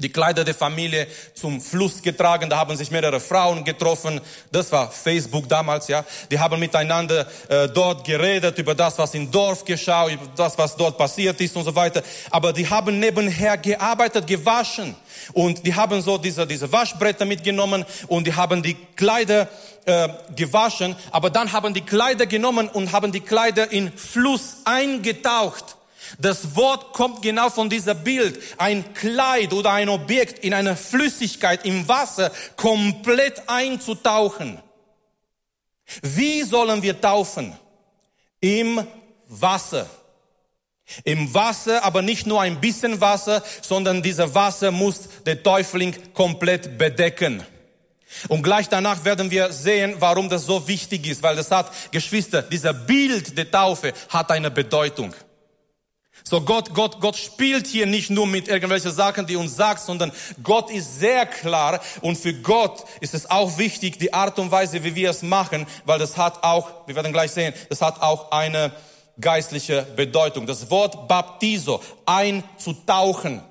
[0.00, 2.50] die Kleider der Familie zum Fluss getragen.
[2.50, 4.20] Da haben sich mehrere Frauen getroffen.
[4.50, 6.04] Das war Facebook damals, ja.
[6.30, 10.76] Die haben miteinander äh, dort geredet über das, was im Dorf geschah, über das, was
[10.76, 12.02] dort passiert ist und so weiter.
[12.30, 14.94] Aber die haben nebenher gearbeitet, gewaschen.
[15.32, 19.48] Und die haben so diese, diese Waschbretter mitgenommen und die haben die Kleider
[19.84, 20.96] äh, gewaschen.
[21.10, 25.76] Aber dann haben die Kleider genommen und haben die Kleider in Fluss eingetaucht.
[26.18, 28.40] Das Wort kommt genau von dieser Bild.
[28.58, 34.60] Ein Kleid oder ein Objekt in einer Flüssigkeit im Wasser komplett einzutauchen.
[36.02, 37.54] Wie sollen wir taufen?
[38.40, 38.86] Im
[39.28, 39.88] Wasser.
[41.04, 46.78] Im Wasser, aber nicht nur ein bisschen Wasser, sondern dieser Wasser muss der Täufling komplett
[46.78, 47.44] bedecken.
[48.28, 52.42] Und gleich danach werden wir sehen, warum das so wichtig ist, weil das hat, Geschwister,
[52.42, 55.14] dieser Bild der Taufe hat eine Bedeutung.
[56.24, 60.12] So Gott, Gott, Gott spielt hier nicht nur mit irgendwelchen Sachen, die uns sagt, sondern
[60.42, 64.84] Gott ist sehr klar und für Gott ist es auch wichtig, die Art und Weise,
[64.84, 68.30] wie wir es machen, weil das hat auch, wir werden gleich sehen, das hat auch
[68.30, 68.72] eine
[69.20, 70.46] geistliche Bedeutung.
[70.46, 73.42] Das Wort Baptizo, einzutauchen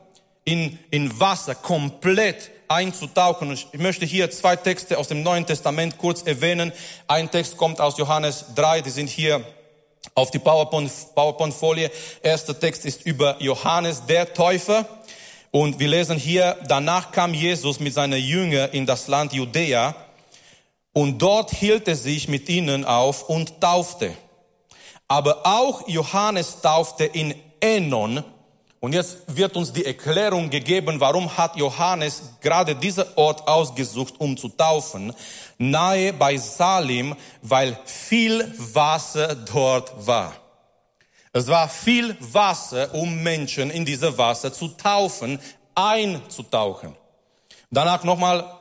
[0.45, 3.51] in, in Wasser, komplett einzutauchen.
[3.51, 6.71] Ich möchte hier zwei Texte aus dem Neuen Testament kurz erwähnen.
[7.07, 9.43] Ein Text kommt aus Johannes 3, die sind hier
[10.15, 11.89] auf die PowerPoint-Folie.
[11.89, 11.91] PowerPoint
[12.23, 14.85] Erster Text ist über Johannes der Täufer.
[15.51, 19.95] Und wir lesen hier, danach kam Jesus mit seiner Jünger in das Land Judäa
[20.93, 24.13] und dort hielt er sich mit ihnen auf und taufte.
[25.07, 28.23] Aber auch Johannes taufte in Enon,
[28.79, 34.37] und jetzt wird uns die Erklärung gegeben, warum hat Johannes gerade diesen Ort ausgesucht, um
[34.37, 35.13] zu taufen,
[35.57, 40.33] nahe bei Salim, weil viel Wasser dort war.
[41.33, 45.39] Es war viel Wasser, um Menschen in diese Wasser zu taufen,
[45.75, 46.95] einzutauchen.
[47.69, 48.59] Danach nochmal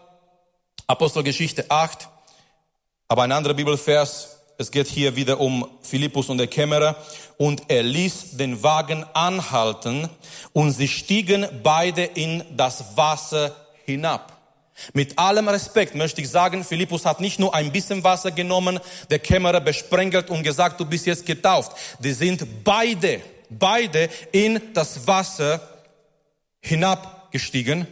[0.87, 2.09] Apostelgeschichte 8,
[3.07, 6.96] aber ein anderer Bibelvers, es geht hier wieder um Philippus und der Kämmerer.
[7.38, 10.09] Und er ließ den Wagen anhalten
[10.53, 13.55] und sie stiegen beide in das Wasser
[13.87, 14.38] hinab.
[14.92, 18.79] Mit allem Respekt möchte ich sagen, Philippus hat nicht nur ein bisschen Wasser genommen,
[19.11, 21.72] der Kämmerer besprengelt und gesagt, du bist jetzt getauft.
[21.98, 23.20] Die sind beide,
[23.51, 25.61] beide in das Wasser
[26.61, 27.87] hinabgestiegen.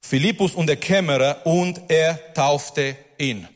[0.00, 3.48] Philippus und der Kämmerer und er taufte ihn.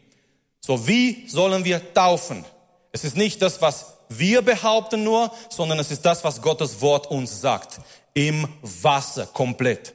[0.61, 2.45] So, wie sollen wir taufen?
[2.93, 7.07] Es ist nicht das, was wir behaupten nur, sondern es ist das, was Gottes Wort
[7.11, 7.81] uns sagt.
[8.15, 9.95] Im Wasser komplett.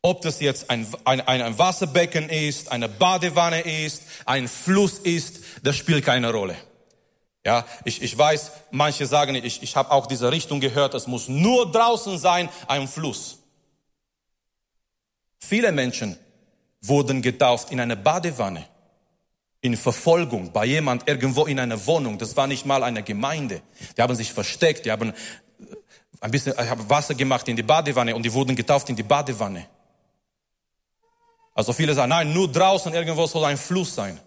[0.00, 5.76] Ob das jetzt ein, ein, ein Wasserbecken ist, eine Badewanne ist, ein Fluss ist, das
[5.76, 6.56] spielt keine Rolle.
[7.44, 11.28] Ja, ich, ich weiß, manche sagen, ich, ich habe auch diese Richtung gehört, es muss
[11.28, 13.38] nur draußen sein, ein Fluss.
[15.38, 16.18] Viele Menschen
[16.80, 18.66] wurden getauft in eine Badewanne,
[19.60, 22.18] in Verfolgung, bei jemand irgendwo in einer Wohnung.
[22.18, 23.60] Das war nicht mal eine Gemeinde.
[23.96, 25.12] Die haben sich versteckt, die haben
[26.20, 29.66] ein bisschen haben Wasser gemacht in die Badewanne und die wurden getauft in die Badewanne.
[31.54, 34.20] Also viele sagen, nein, nur draußen irgendwo soll ein Fluss sein.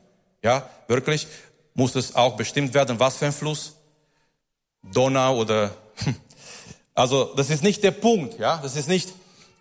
[0.43, 1.27] Ja, wirklich
[1.73, 3.75] muss es auch bestimmt werden, was für ein Fluss?
[4.83, 5.73] Donau oder,
[6.93, 9.13] also das ist nicht der Punkt, ja, das ist nicht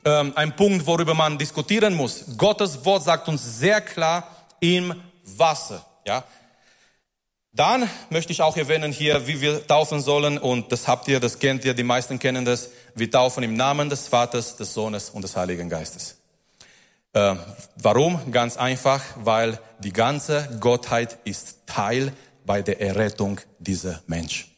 [0.04, 2.24] ähm, ein Punkt, worüber man diskutieren muss.
[2.36, 4.94] Gottes Wort sagt uns sehr klar im
[5.38, 6.24] Wasser, ja.
[7.52, 11.40] Dann möchte ich auch erwähnen hier, wie wir taufen sollen und das habt ihr, das
[11.40, 12.70] kennt ihr, die meisten kennen das.
[12.94, 16.16] Wir taufen im Namen des Vaters, des Sohnes und des Heiligen Geistes.
[17.12, 17.34] Äh,
[17.76, 18.30] warum?
[18.30, 22.12] Ganz einfach, weil die ganze Gottheit ist Teil
[22.44, 24.49] bei der Errettung dieser Mensch.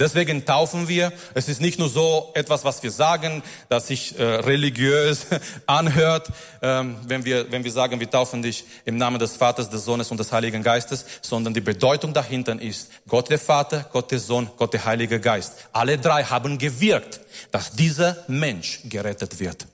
[0.00, 1.12] Deswegen taufen wir.
[1.34, 5.26] Es ist nicht nur so etwas, was wir sagen, das sich äh, religiös
[5.66, 6.30] anhört,
[6.62, 10.10] ähm, wenn wir wenn wir sagen, wir taufen dich im Namen des Vaters, des Sohnes
[10.10, 14.50] und des Heiligen Geistes, sondern die Bedeutung dahinter ist Gott der Vater, Gott der Sohn,
[14.56, 15.54] Gott der Heilige Geist.
[15.72, 19.66] Alle drei haben gewirkt, dass dieser Mensch gerettet wird.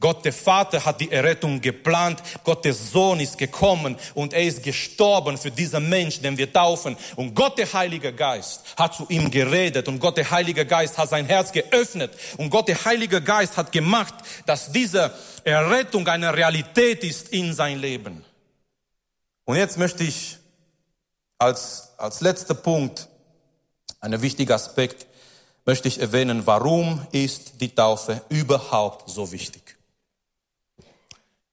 [0.00, 2.22] Gott der Vater hat die Errettung geplant.
[2.44, 6.96] Gott der Sohn ist gekommen und er ist gestorben für diesen Mensch, den wir taufen.
[7.16, 11.08] Und Gott der Heilige Geist hat zu ihm geredet und Gott der Heilige Geist hat
[11.08, 14.14] sein Herz geöffnet und Gott der Heilige Geist hat gemacht,
[14.46, 15.12] dass diese
[15.44, 18.24] Errettung eine Realität ist in sein Leben.
[19.44, 20.38] Und jetzt möchte ich
[21.38, 23.08] als, als letzter Punkt,
[24.00, 25.06] einen wichtigen Aspekt,
[25.64, 29.67] möchte ich erwähnen, warum ist die Taufe überhaupt so wichtig?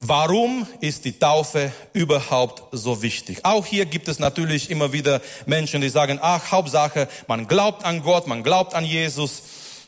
[0.07, 3.39] Warum ist die Taufe überhaupt so wichtig?
[3.41, 8.03] Auch hier gibt es natürlich immer wieder Menschen, die sagen, ach, Hauptsache, man glaubt an
[8.03, 9.41] Gott, man glaubt an Jesus.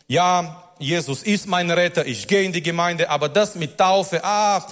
[0.07, 4.65] Ja, Jesus ist mein Retter, ich gehe in die Gemeinde, aber das mit Taufe, ah,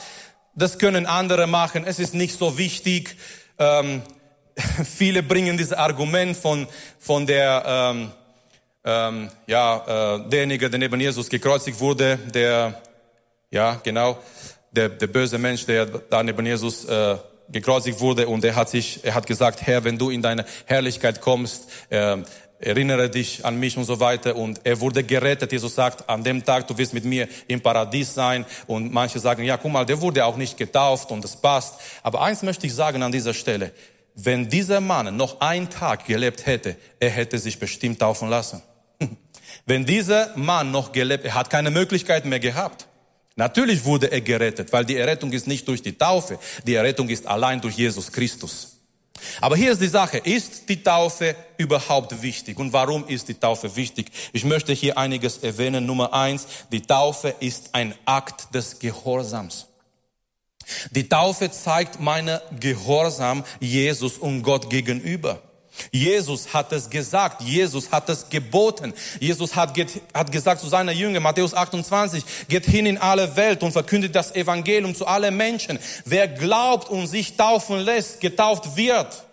[0.55, 3.15] das können andere machen, es ist nicht so wichtig.
[3.59, 4.01] Ähm,
[4.97, 8.11] viele bringen dieses Argument von, von der, ähm,
[8.83, 12.81] ähm, ja, äh, derjenige, der neben Jesus gekreuzigt wurde, der,
[13.51, 14.17] ja, genau,
[14.75, 17.17] der, der böse Mensch, der da neben Jesus äh,
[17.49, 21.21] gekreuzigt wurde und er hat sich, er hat gesagt, Herr, wenn du in deine Herrlichkeit
[21.21, 22.17] kommst, äh,
[22.59, 24.35] erinnere dich an mich und so weiter.
[24.35, 25.51] Und er wurde gerettet.
[25.51, 28.45] Jesus sagt, an dem Tag, du wirst mit mir im Paradies sein.
[28.67, 31.75] Und manche sagen, ja, guck mal, der wurde auch nicht getauft und das passt.
[32.01, 33.71] Aber eins möchte ich sagen an dieser Stelle.
[34.15, 38.61] Wenn dieser Mann noch einen Tag gelebt hätte, er hätte sich bestimmt taufen lassen.
[39.65, 42.87] Wenn dieser Mann noch gelebt, er hat keine Möglichkeit mehr gehabt.
[43.35, 47.27] Natürlich wurde er gerettet, weil die Errettung ist nicht durch die Taufe, die Errettung ist
[47.27, 48.75] allein durch Jesus Christus.
[49.41, 52.57] Aber hier ist die Sache, ist die Taufe überhaupt wichtig?
[52.59, 54.11] Und warum ist die Taufe wichtig?
[54.33, 55.85] Ich möchte hier einiges erwähnen.
[55.85, 59.67] Nummer eins, die Taufe ist ein Akt des Gehorsams.
[60.91, 65.41] Die Taufe zeigt meine Gehorsam Jesus und Gott gegenüber.
[65.91, 68.93] Jesus hat es gesagt, Jesus hat es geboten.
[69.19, 69.73] Jesus hat,
[70.13, 74.35] hat gesagt zu seiner Jünger, Matthäus 28, geht hin in alle Welt und verkündet das
[74.35, 75.79] Evangelium zu allen Menschen.
[76.05, 79.23] Wer glaubt und sich taufen lässt, getauft wird.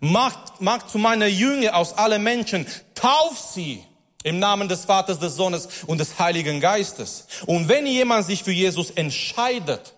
[0.00, 3.82] Macht, macht zu meiner Jünger aus allen Menschen, tauf sie
[4.24, 7.26] im Namen des Vaters, des Sohnes und des Heiligen Geistes.
[7.46, 9.93] Und wenn jemand sich für Jesus entscheidet,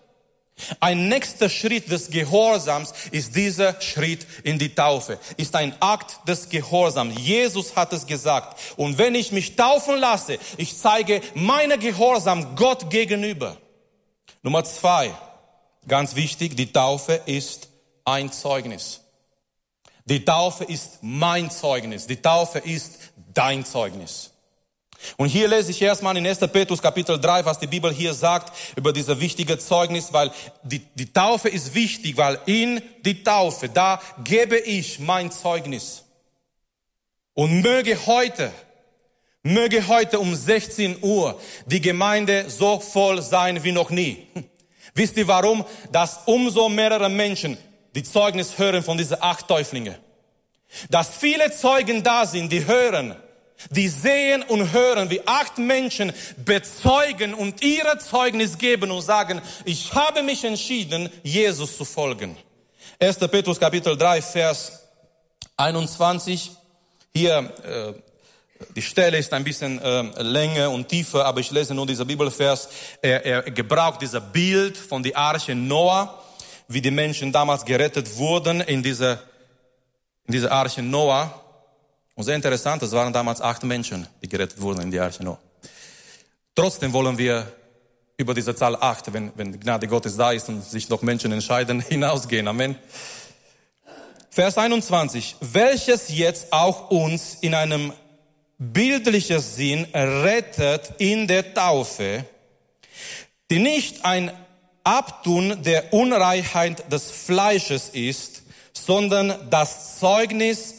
[0.79, 6.49] ein nächster Schritt des Gehorsams ist dieser Schritt in die Taufe, ist ein Akt des
[6.49, 7.15] Gehorsams.
[7.19, 8.59] Jesus hat es gesagt.
[8.75, 13.57] Und wenn ich mich taufen lasse, ich zeige meine Gehorsam Gott gegenüber.
[14.41, 15.13] Nummer zwei,
[15.87, 17.69] ganz wichtig, die Taufe ist
[18.03, 19.01] ein Zeugnis.
[20.05, 22.07] Die Taufe ist mein Zeugnis.
[22.07, 22.97] Die Taufe ist
[23.33, 24.31] dein Zeugnis.
[25.15, 26.39] Und hier lese ich erstmal in 1.
[26.39, 30.31] Petrus Kapitel 3, was die Bibel hier sagt über diese wichtige Zeugnis, weil
[30.63, 36.03] die, die Taufe ist wichtig, weil in die Taufe, da gebe ich mein Zeugnis.
[37.33, 38.51] Und möge heute,
[39.43, 44.27] möge heute um 16 Uhr die Gemeinde so voll sein wie noch nie.
[44.95, 45.63] Wisst ihr warum?
[45.91, 47.57] Dass umso mehrere Menschen
[47.93, 49.99] die Zeugnis hören von diesen acht Täuflinge.
[50.89, 53.15] Dass viele Zeugen da sind, die hören,
[53.71, 56.13] die sehen und hören, wie acht Menschen
[56.45, 62.37] bezeugen und ihre Zeugnis geben und sagen, ich habe mich entschieden, Jesus zu folgen.
[62.99, 63.17] 1.
[63.17, 64.83] Petrus Kapitel 3, Vers
[65.57, 66.51] 21.
[67.13, 67.93] Hier, äh,
[68.75, 72.69] die Stelle ist ein bisschen äh, länger und tiefer, aber ich lese nur dieser Bibelvers.
[73.01, 76.23] Er, er gebraucht dieser Bild von der Arche Noah,
[76.67, 79.19] wie die Menschen damals gerettet wurden in dieser
[80.27, 81.46] in dieser Arche Noah.
[82.17, 85.37] Und sehr interessant, es waren damals acht Menschen, die gerettet wurden in die Arche Noah.
[86.55, 87.45] Trotzdem wollen wir
[88.17, 91.79] über diese Zahl acht, wenn, wenn Gnade Gottes da ist und sich noch Menschen entscheiden,
[91.87, 92.47] hinausgehen.
[92.47, 92.75] Amen.
[94.31, 95.35] Vers 21.
[95.41, 97.93] Welches jetzt auch uns in einem
[98.57, 102.25] bildlichen Sinn rettet in der Taufe,
[103.51, 104.31] die nicht ein
[104.83, 108.41] Abtun der Unreinheit des Fleisches ist,
[108.73, 110.77] sondern das Zeugnis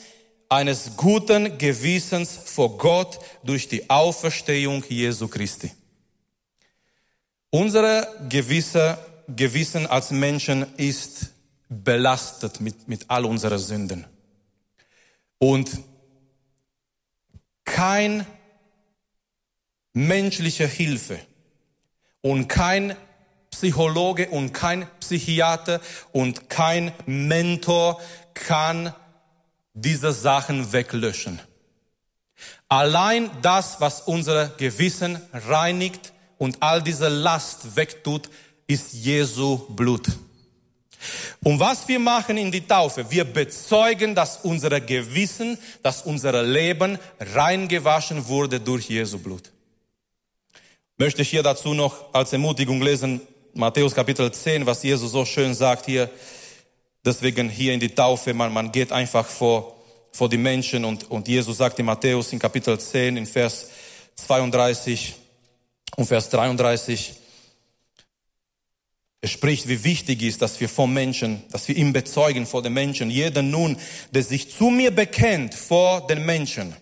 [0.48, 5.70] eines guten Gewissens vor Gott durch die Auferstehung Jesu Christi.
[7.50, 11.30] Unsere gewisse Gewissen als Menschen ist
[11.68, 14.06] belastet mit, mit all unseren Sünden.
[15.38, 15.70] Und
[17.64, 18.26] kein
[19.92, 21.18] menschliche Hilfe
[22.22, 22.96] und kein
[23.50, 25.80] Psychologe und kein Psychiater
[26.12, 28.00] und kein Mentor
[28.34, 28.94] kann
[29.80, 31.40] diese Sachen weglöschen.
[32.68, 38.28] Allein das, was unser Gewissen reinigt und all diese Last wegtut,
[38.66, 40.06] ist Jesu Blut.
[41.42, 46.98] Und was wir machen in die Taufe, wir bezeugen, dass unser Gewissen, dass unser Leben
[47.20, 49.50] reingewaschen wurde durch Jesu Blut.
[50.96, 53.20] Möchte ich hier dazu noch als Ermutigung lesen,
[53.54, 56.10] Matthäus Kapitel 10, was Jesus so schön sagt hier.
[57.04, 59.76] Deswegen hier in die Taufe, man, man geht einfach vor,
[60.12, 63.68] vor die Menschen und, und Jesus sagt in Matthäus in Kapitel 10 in Vers
[64.16, 65.14] 32
[65.96, 67.14] und Vers 33,
[69.20, 72.72] er spricht, wie wichtig ist, dass wir vom Menschen, dass wir ihn bezeugen vor den
[72.72, 73.10] Menschen.
[73.10, 73.76] Jeder nun,
[74.12, 76.74] der sich zu mir bekennt vor den Menschen,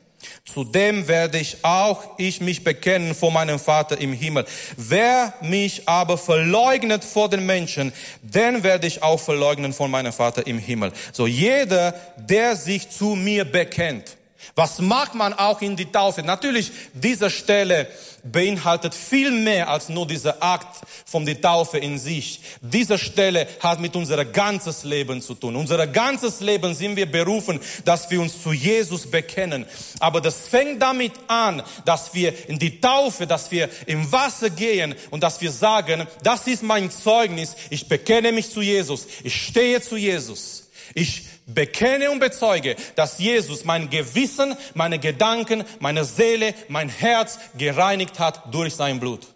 [0.53, 4.47] zu dem werde ich auch ich mich bekennen vor meinem Vater im Himmel.
[4.77, 10.47] Wer mich aber verleugnet vor den Menschen, den werde ich auch verleugnen vor meinem Vater
[10.47, 10.93] im Himmel.
[11.13, 14.17] So jeder, der sich zu mir bekennt.
[14.55, 16.23] Was macht man auch in die Taufe?
[16.23, 17.89] Natürlich, diese Stelle
[18.23, 22.41] beinhaltet viel mehr als nur dieser Akt von der Taufe in sich.
[22.61, 25.57] Diese Stelle hat mit unserem ganzes Leben zu tun.
[25.57, 29.67] Unser ganzes Leben sind wir berufen, dass wir uns zu Jesus bekennen.
[30.01, 34.95] Aber das fängt damit an, dass wir in die Taufe, dass wir im Wasser gehen
[35.11, 37.55] und dass wir sagen, das ist mein Zeugnis.
[37.71, 39.07] Ich bekenne mich zu Jesus.
[39.23, 40.65] Ich stehe zu Jesus.
[40.95, 48.19] Ich bekenne und bezeuge, dass Jesus mein Gewissen, meine Gedanken, meine Seele, mein Herz gereinigt
[48.19, 49.27] hat durch sein Blut.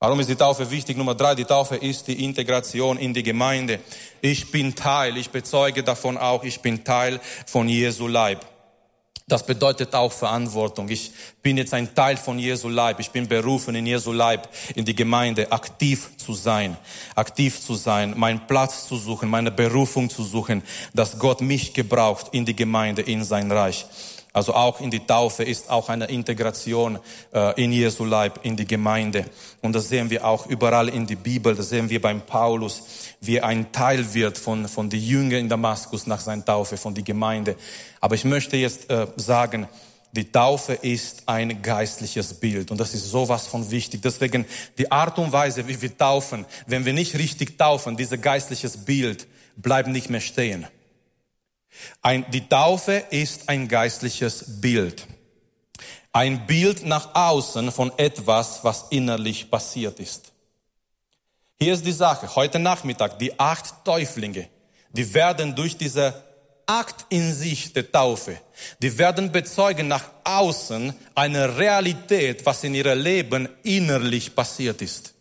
[0.00, 0.96] Warum ist die Taufe wichtig?
[0.96, 3.80] Nummer drei, die Taufe ist die Integration in die Gemeinde.
[4.20, 8.46] Ich bin Teil, ich bezeuge davon auch, ich bin Teil von Jesu Leib.
[9.28, 10.88] Das bedeutet auch Verantwortung.
[10.88, 11.12] Ich
[11.42, 12.98] bin jetzt ein Teil von Jesu Leib.
[12.98, 16.78] Ich bin berufen, in Jesu Leib, in die Gemeinde aktiv zu sein,
[17.14, 20.62] aktiv zu sein, meinen Platz zu suchen, meine Berufung zu suchen,
[20.94, 23.84] dass Gott mich gebraucht in die Gemeinde, in sein Reich.
[24.32, 26.98] Also auch in die Taufe ist auch eine Integration
[27.34, 29.24] äh, in Jesu Leib, in die Gemeinde.
[29.62, 31.54] Und das sehen wir auch überall in die Bibel.
[31.54, 32.82] Das sehen wir beim Paulus,
[33.20, 37.04] wie ein Teil wird von, von den Jüngern in Damaskus nach seiner Taufe, von die
[37.04, 37.56] Gemeinde.
[38.00, 39.68] Aber ich möchte jetzt äh, sagen,
[40.12, 44.00] die Taufe ist ein geistliches Bild und das ist sowas von wichtig.
[44.02, 44.46] Deswegen
[44.78, 49.26] die Art und Weise, wie wir taufen, wenn wir nicht richtig taufen, dieses geistliches Bild
[49.56, 50.66] bleibt nicht mehr stehen.
[52.00, 55.06] Ein, die Taufe ist ein geistliches Bild.
[56.12, 60.32] Ein Bild nach außen von etwas, was innerlich passiert ist.
[61.60, 62.36] Hier ist die Sache.
[62.36, 64.48] Heute Nachmittag, die acht Täuflinge,
[64.92, 66.14] die werden durch diese
[66.66, 68.36] Akt in sich der Taufe,
[68.80, 75.14] die werden bezeugen nach außen eine Realität, was in ihrem Leben innerlich passiert ist.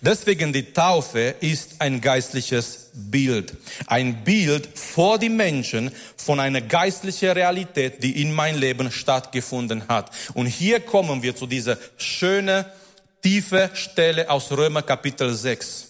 [0.00, 3.54] Deswegen die Taufe ist ein geistliches Bild.
[3.86, 10.10] Ein Bild vor die Menschen von einer geistlichen Realität, die in mein Leben stattgefunden hat.
[10.34, 12.64] Und hier kommen wir zu dieser schönen,
[13.22, 15.88] tiefe Stelle aus Römer Kapitel 6.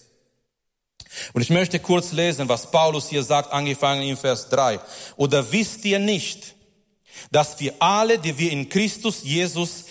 [1.33, 4.79] Und ich möchte kurz lesen, was Paulus hier sagt, angefangen in Vers 3.
[5.15, 6.55] Oder wisst ihr nicht,
[7.31, 9.85] dass wir alle, die wir in Christus Jesus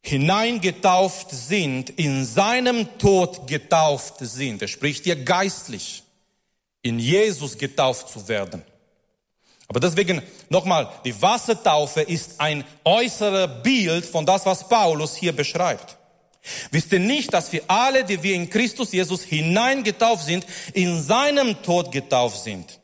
[0.00, 4.62] hineingetauft sind, in seinem Tod getauft sind.
[4.62, 6.02] Er spricht hier geistlich,
[6.82, 8.62] in Jesus getauft zu werden.
[9.66, 15.97] Aber deswegen nochmal, die Wassertaufe ist ein äußerer Bild von das, was Paulus hier beschreibt.
[16.70, 21.62] Wisst ihr nicht, dass wir alle, die wir in Christus Jesus hineingetauft sind, in seinem
[21.62, 22.78] Tod getauft sind?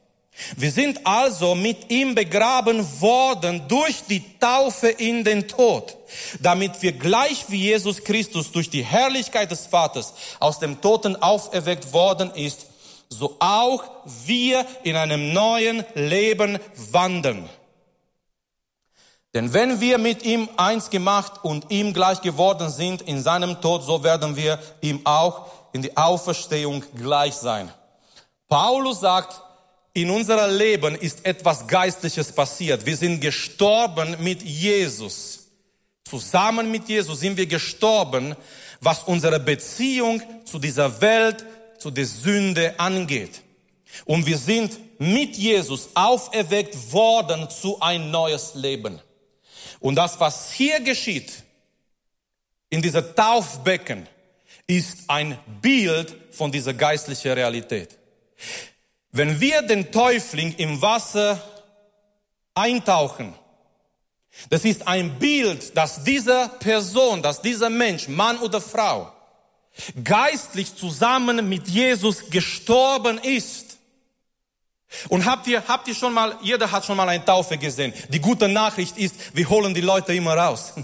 [0.57, 5.97] Wir sind also mit ihm begraben worden durch die Taufe in den Tod,
[6.41, 11.93] damit wir gleich wie Jesus Christus durch die Herrlichkeit des Vaters aus dem Toten auferweckt
[11.93, 12.67] worden ist,
[13.09, 13.85] so auch
[14.27, 16.59] wir in einem neuen Leben
[16.91, 17.49] wandeln.
[19.35, 23.83] Denn wenn wir mit ihm eins gemacht und ihm gleich geworden sind in seinem Tod,
[23.83, 27.71] so werden wir ihm auch in die Auferstehung gleich sein.
[28.49, 29.43] Paulus sagt,
[29.93, 32.87] in unserem Leben ist etwas Geistliches passiert.
[32.87, 35.41] Wir sind gestorben mit Jesus.
[36.05, 38.37] Zusammen mit Jesus sind wir gestorben,
[38.81, 41.45] was unsere Beziehung zu dieser Welt,
[41.79, 43.43] zu der Sünde angeht.
[44.05, 49.01] Und wir sind mit Jesus auferweckt worden zu ein neues Leben.
[49.85, 51.31] Und das, was hier geschieht,
[52.71, 54.09] in dieser Taufbecken,
[54.67, 57.99] ist ein Bild von dieser geistlichen Realität.
[59.13, 61.39] Wenn wir den Täufling im Wasser
[62.55, 63.35] eintauchen,
[64.49, 69.13] das ist ein Bild, dass diese Person, dass dieser Mensch, Mann oder Frau,
[70.03, 73.74] geistlich zusammen mit Jesus gestorben ist.
[75.09, 77.93] Und habt ihr, habt ihr schon mal, jeder hat schon mal eine Taufe gesehen.
[78.09, 80.73] Die gute Nachricht ist, wir holen die Leute immer raus.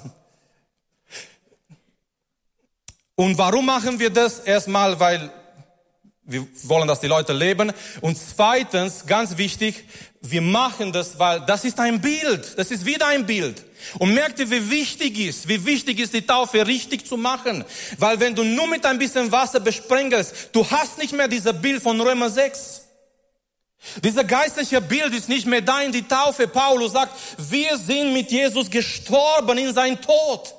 [3.14, 4.40] Und warum machen wir das?
[4.40, 5.30] Erstmal, weil
[6.30, 7.72] wir wollen, dass die Leute leben.
[8.00, 9.84] Und zweitens, ganz wichtig,
[10.22, 12.56] wir machen das, weil das ist ein Bild.
[12.56, 13.64] Das ist wieder ein Bild.
[13.98, 17.64] Und merkt ihr, wie wichtig ist, wie wichtig ist die Taufe richtig zu machen.
[17.98, 21.82] Weil wenn du nur mit ein bisschen Wasser besprengelst, du hast nicht mehr dieses Bild
[21.82, 22.79] von Römer 6.
[24.04, 26.46] Dieser geistliche Bild ist nicht mehr da in die Taufe.
[26.46, 30.54] Paulus sagt, wir sind mit Jesus gestorben in sein Tod.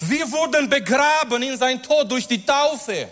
[0.00, 3.08] Wir wurden begraben in sein Tod durch die Taufe.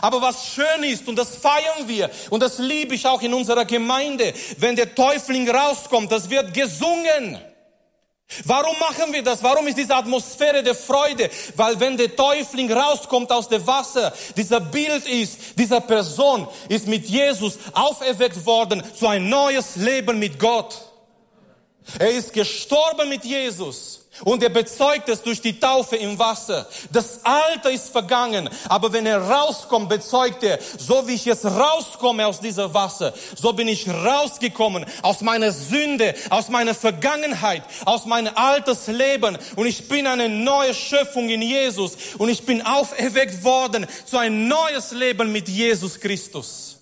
[0.00, 3.64] Aber was schön ist, und das feiern wir, und das liebe ich auch in unserer
[3.64, 7.38] Gemeinde, wenn der Täufling rauskommt, das wird gesungen.
[8.44, 9.42] Warum machen wir das?
[9.42, 11.30] Warum ist diese Atmosphäre der Freude?
[11.56, 17.06] Weil wenn der Täufling rauskommt aus dem Wasser, dieser Bild ist, dieser Person ist mit
[17.06, 20.80] Jesus auferweckt worden zu ein neues Leben mit Gott.
[21.98, 24.03] Er ist gestorben mit Jesus.
[24.22, 26.68] Und er bezeugt es durch die Taufe im Wasser.
[26.92, 32.26] Das Alter ist vergangen, aber wenn er rauskommt, bezeugt er, so wie ich jetzt rauskomme
[32.26, 38.32] aus dieser Wasser, so bin ich rausgekommen aus meiner Sünde, aus meiner Vergangenheit, aus meinem
[38.36, 43.86] altes Leben und ich bin eine neue Schöpfung in Jesus und ich bin auferweckt worden
[44.04, 46.78] zu ein neues Leben mit Jesus Christus.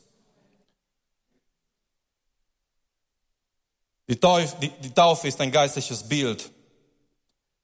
[4.07, 6.52] Die Taufe, die, die Taufe ist ein geistliches Bild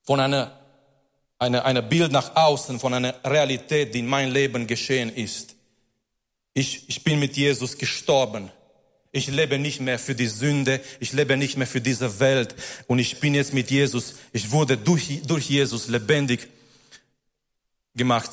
[0.09, 0.59] von einer,
[1.39, 5.55] einer, einer Bild nach außen, von einer Realität, die in meinem Leben geschehen ist.
[6.55, 8.51] Ich, ich bin mit Jesus gestorben.
[9.13, 12.55] Ich lebe nicht mehr für die Sünde, ich lebe nicht mehr für diese Welt
[12.87, 16.49] und ich bin jetzt mit Jesus, ich wurde durch, durch Jesus lebendig
[17.95, 18.31] gemacht,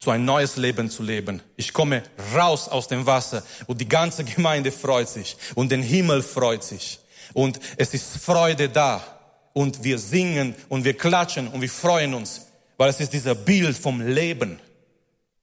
[0.00, 1.40] zu ein neues Leben zu leben.
[1.54, 2.02] Ich komme
[2.34, 6.98] raus aus dem Wasser und die ganze Gemeinde freut sich und den Himmel freut sich
[7.32, 9.19] und es ist Freude da
[9.52, 12.46] und wir singen und wir klatschen und wir freuen uns,
[12.76, 14.60] weil es ist dieser Bild vom Leben.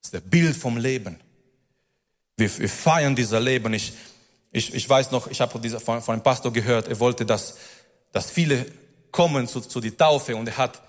[0.01, 1.19] Es ist der Bild vom Leben.
[2.35, 3.73] Wir, wir feiern dieser Leben.
[3.73, 3.93] Ich,
[4.51, 7.57] ich, ich weiß noch, ich habe von, von einem Pastor gehört, er wollte, dass,
[8.11, 8.65] dass viele
[9.11, 10.81] kommen zu, zu die Taufe und er hat,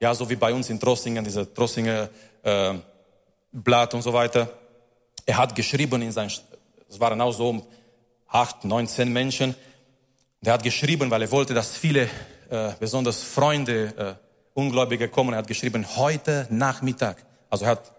[0.00, 2.08] ja, so wie bei uns in Trossingen, dieser Trossinger
[2.42, 2.74] äh,
[3.52, 4.50] Blatt und so weiter,
[5.26, 6.30] er hat geschrieben in sein,
[6.88, 7.66] es waren auch so
[8.28, 12.08] acht, neun, zehn Menschen, und er hat geschrieben, weil er wollte, dass viele
[12.50, 14.24] äh, besonders Freunde, äh,
[14.54, 15.32] Ungläubige kommen.
[15.34, 17.24] Er hat geschrieben, heute Nachmittag.
[17.50, 17.92] Also er hat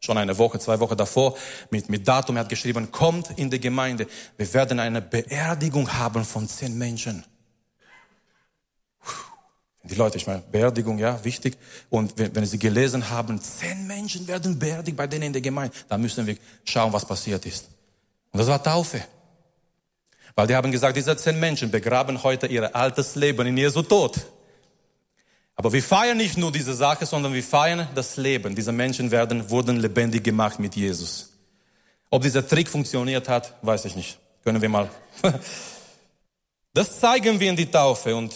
[0.00, 1.36] schon eine Woche, zwei Wochen davor
[1.70, 4.06] mit, mit Datum, er hat geschrieben, kommt in die Gemeinde.
[4.36, 7.24] Wir werden eine Beerdigung haben von zehn Menschen.
[9.82, 11.56] Die Leute, ich meine, Beerdigung, ja, wichtig.
[11.88, 15.74] Und wenn, wenn Sie gelesen haben, zehn Menschen werden beerdigt bei denen in der Gemeinde,
[15.88, 17.68] dann müssen wir schauen, was passiert ist.
[18.30, 19.02] Und das war Taufe.
[20.34, 24.20] Weil die haben gesagt, diese zehn Menschen begraben heute ihr altes Leben in Jesu Tod.
[25.56, 28.54] Aber wir feiern nicht nur diese Sache, sondern wir feiern das Leben.
[28.54, 31.32] Diese Menschen werden, wurden lebendig gemacht mit Jesus.
[32.08, 34.18] Ob dieser Trick funktioniert hat, weiß ich nicht.
[34.42, 34.88] Können wir mal.
[36.72, 38.32] Das zeigen wir in die Taufe und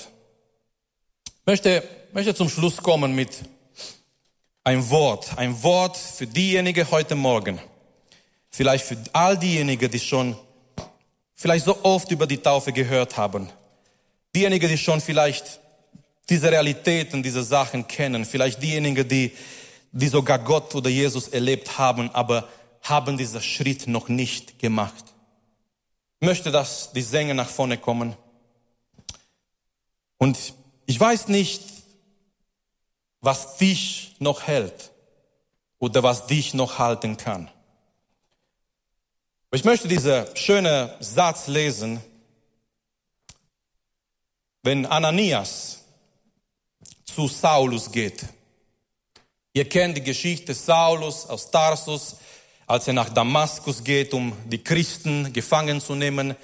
[1.47, 3.30] möchte, möchte zum Schluss kommen mit
[4.64, 7.61] ein Wort, ein Wort für diejenigen heute Morgen.
[8.51, 10.36] Vielleicht für all diejenigen, die schon
[11.35, 13.49] vielleicht so oft über die Taufe gehört haben.
[14.35, 15.61] Diejenigen, die schon vielleicht
[16.28, 19.32] diese Realitäten, diese Sachen kennen, vielleicht diejenigen, die,
[19.93, 22.49] die sogar Gott oder Jesus erlebt haben, aber
[22.82, 25.05] haben diesen Schritt noch nicht gemacht.
[26.20, 28.16] Ich möchte, dass die Sänger nach vorne kommen.
[30.18, 30.55] Und
[30.87, 31.62] ich weiß nicht,
[33.20, 34.91] was dich noch hält
[35.78, 37.51] oder was dich noch halten kann
[39.55, 42.01] Ich möchte diesen schönen Satz lesen,
[44.65, 45.85] wenn Ananias
[47.05, 48.25] zu Saulus geht.
[49.53, 52.17] Ihr kennt die Geschichte Saulus aus Tarsus,
[52.67, 56.35] als er nach Damaskus geht, um die Christen gefangen zu nehmen.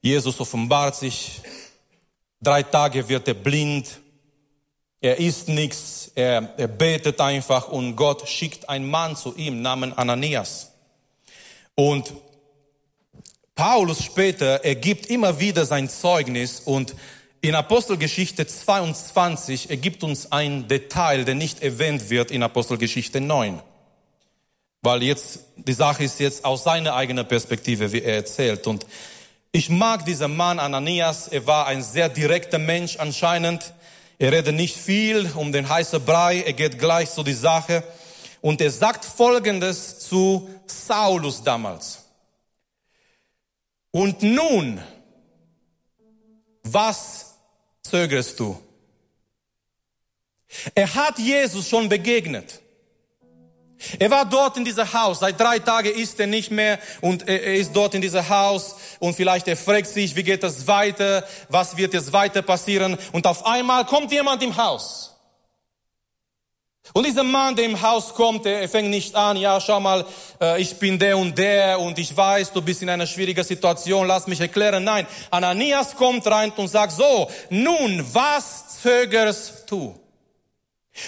[0.00, 1.42] Jesus offenbart sich.
[2.40, 4.00] Drei Tage wird er blind.
[5.02, 6.12] Er isst nichts.
[6.14, 10.72] Er, er betet einfach und Gott schickt einen Mann zu ihm namens Ananias.
[11.74, 12.10] Und
[13.58, 16.94] Paulus später, er gibt immer wieder sein Zeugnis und
[17.40, 23.60] in Apostelgeschichte 22 ergibt uns ein Detail, der nicht erwähnt wird in Apostelgeschichte 9.
[24.82, 28.68] Weil jetzt, die Sache ist jetzt aus seiner eigenen Perspektive, wie er erzählt.
[28.68, 28.86] Und
[29.50, 31.26] ich mag diesen Mann Ananias.
[31.26, 33.74] Er war ein sehr direkter Mensch anscheinend.
[34.20, 36.42] Er redet nicht viel um den heißen Brei.
[36.42, 37.82] Er geht gleich zu die Sache.
[38.40, 42.04] Und er sagt Folgendes zu Saulus damals.
[43.90, 44.80] Und nun,
[46.62, 47.34] was
[47.82, 48.60] zögerst du?
[50.74, 52.60] Er hat Jesus schon begegnet.
[53.98, 55.20] Er war dort in diesem Haus.
[55.20, 59.14] Seit drei Tagen ist er nicht mehr und er ist dort in diesem Haus und
[59.14, 61.24] vielleicht er fragt sich, wie geht es weiter?
[61.48, 62.98] Was wird jetzt weiter passieren?
[63.12, 65.17] Und auf einmal kommt jemand im Haus.
[66.92, 70.04] Und dieser Mann, der im Haus kommt, er fängt nicht an, ja, schau mal,
[70.40, 74.06] äh, ich bin der und der und ich weiß, du bist in einer schwierigen Situation,
[74.06, 74.84] lass mich erklären.
[74.84, 79.94] Nein, Ananias kommt rein und sagt, so, nun, was zögerst du?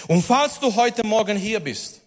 [0.07, 2.01] Und falls du heute Morgen hier bist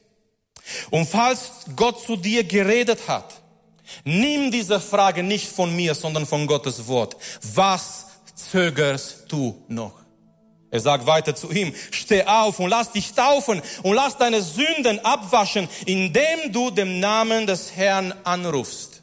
[0.91, 3.35] und falls Gott zu dir geredet hat,
[4.05, 7.17] nimm diese Frage nicht von mir, sondern von Gottes Wort.
[7.55, 10.04] Was zögerst du noch?
[10.75, 14.99] Er sagt weiter zu ihm, steh auf und lass dich taufen und lass deine Sünden
[15.05, 19.01] abwaschen, indem du den Namen des Herrn anrufst.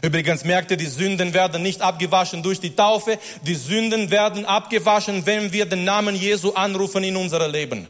[0.00, 5.26] Übrigens merkt ihr, die Sünden werden nicht abgewaschen durch die Taufe, die Sünden werden abgewaschen,
[5.26, 7.86] wenn wir den Namen Jesu anrufen in unser Leben.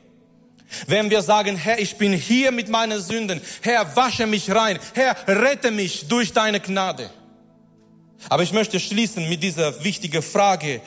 [0.88, 5.14] Wenn wir sagen, Herr, ich bin hier mit meinen Sünden, Herr, wasche mich rein, Herr,
[5.28, 7.08] rette mich durch deine Gnade.
[8.28, 10.80] Aber ich möchte schließen mit dieser wichtigen Frage,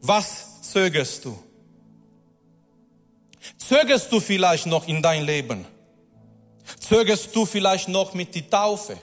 [0.00, 1.38] was zögerst du?
[3.56, 5.66] Zögerst du vielleicht noch in dein Leben?
[6.80, 8.98] Zögerst du vielleicht noch mit die Taufe?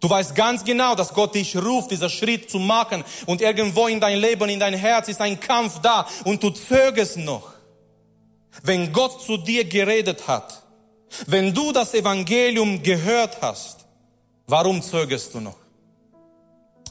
[0.00, 4.00] Du weißt ganz genau, dass Gott dich ruft, dieser Schritt zu machen und irgendwo in
[4.00, 7.52] dein Leben, in dein Herz ist ein Kampf da und du zögerst noch.
[8.62, 10.62] Wenn Gott zu dir geredet hat,
[11.26, 13.84] wenn du das Evangelium gehört hast,
[14.46, 15.56] warum zögerst du noch?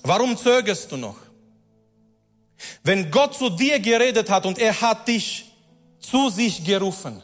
[0.03, 1.22] Warum zögerst du noch?
[2.83, 5.51] Wenn Gott zu dir geredet hat und er hat dich
[5.99, 7.21] zu sich gerufen,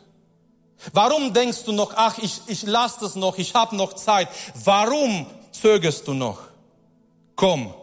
[0.94, 4.30] warum denkst du noch, ach, ich, ich lasse das noch, ich habe noch Zeit?
[4.64, 6.40] Warum zögerst du noch?
[7.36, 7.74] Komm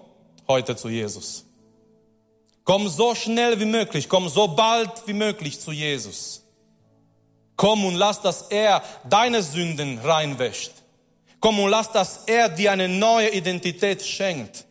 [0.48, 1.44] heute zu Jesus.
[2.64, 6.42] Komm so schnell wie möglich, komm so bald wie möglich zu Jesus.
[7.56, 10.72] Komm und lass, dass er deine Sünden reinwäscht.
[11.40, 14.64] Komm und lass, dass er dir eine neue Identität schenkt.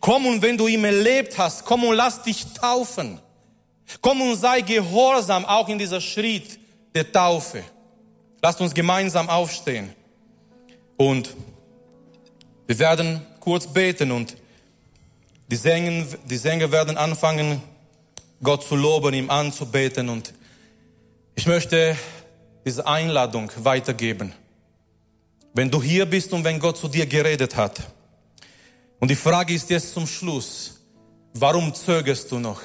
[0.00, 3.20] Komm und wenn du ihm erlebt hast, komm und lass dich taufen.
[4.00, 6.58] Komm und sei gehorsam auch in dieser Schritt
[6.94, 7.62] der Taufe.
[8.42, 9.92] Lasst uns gemeinsam aufstehen.
[10.96, 11.34] Und
[12.66, 14.36] wir werden kurz beten und
[15.50, 17.62] die Sänger, die Sänger werden anfangen,
[18.42, 20.08] Gott zu loben, ihm anzubeten.
[20.08, 20.34] Und
[21.34, 21.96] ich möchte
[22.66, 24.32] diese Einladung weitergeben.
[25.54, 27.80] Wenn du hier bist und wenn Gott zu dir geredet hat,
[29.00, 30.80] und die Frage ist jetzt zum Schluss,
[31.34, 32.60] warum zögerst du noch?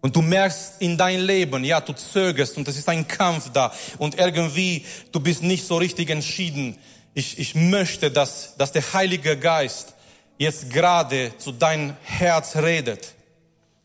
[0.00, 3.72] Und du merkst in dein Leben, ja, du zögerst und es ist ein Kampf da
[3.98, 6.78] und irgendwie du bist nicht so richtig entschieden.
[7.12, 9.94] Ich, ich möchte, dass, dass der Heilige Geist
[10.38, 13.14] jetzt gerade zu deinem Herz redet.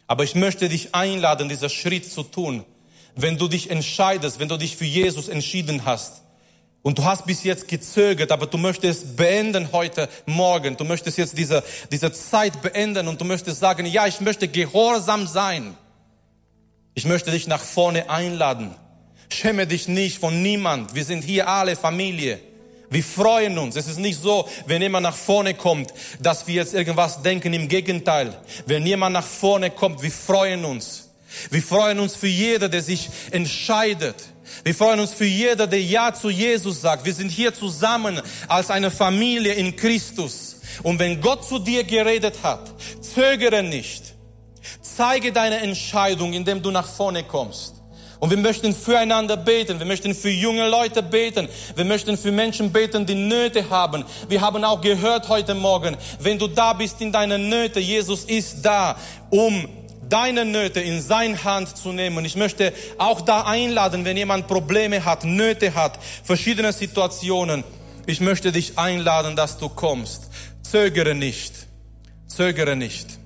[0.08, 2.64] Aber ich möchte dich einladen, dieser Schritt zu tun.
[3.16, 6.22] Wenn du dich entscheidest, wenn du dich für Jesus entschieden hast,
[6.86, 10.78] und du hast bis jetzt gezögert, aber du möchtest beenden heute Morgen.
[10.78, 15.26] Du möchtest jetzt diese, diese Zeit beenden und du möchtest sagen, ja, ich möchte gehorsam
[15.26, 15.76] sein.
[16.94, 18.76] Ich möchte dich nach vorne einladen.
[19.30, 20.94] Schäme dich nicht von niemand.
[20.94, 22.38] Wir sind hier alle Familie.
[22.92, 23.76] Wir freuen uns.
[23.76, 27.52] Es ist nicht so, wenn jemand nach vorne kommt, dass wir jetzt irgendwas denken.
[27.54, 28.38] Im Gegenteil.
[28.68, 31.05] Wenn jemand nach vorne kommt, wir freuen uns.
[31.50, 34.16] Wir freuen uns für jeder, der sich entscheidet
[34.64, 37.06] wir freuen uns für jeder, der Ja zu Jesus sagt.
[37.06, 40.58] Wir sind hier zusammen als eine Familie in Christus.
[40.84, 44.14] Und wenn Gott zu dir geredet hat, zögere nicht.
[44.82, 47.76] Zeige deine Entscheidung, indem du nach vorne kommst.
[48.20, 49.78] Und wir möchten füreinander beten.
[49.78, 51.50] Wir möchten für junge Leute beten.
[51.76, 54.06] Wir möchten für Menschen beten, die Nöte haben.
[54.30, 58.62] Wir haben auch gehört heute Morgen, wenn du da bist in deinen Nöte, Jesus ist
[58.64, 58.98] da,
[59.30, 59.68] um
[60.10, 62.18] deine Nöte in seine Hand zu nehmen.
[62.18, 67.64] Und ich möchte auch da einladen, wenn jemand Probleme hat, Nöte hat, verschiedene Situationen.
[68.06, 70.30] Ich möchte dich einladen, dass du kommst.
[70.62, 71.54] Zögere nicht.
[72.28, 73.20] Zögere nicht.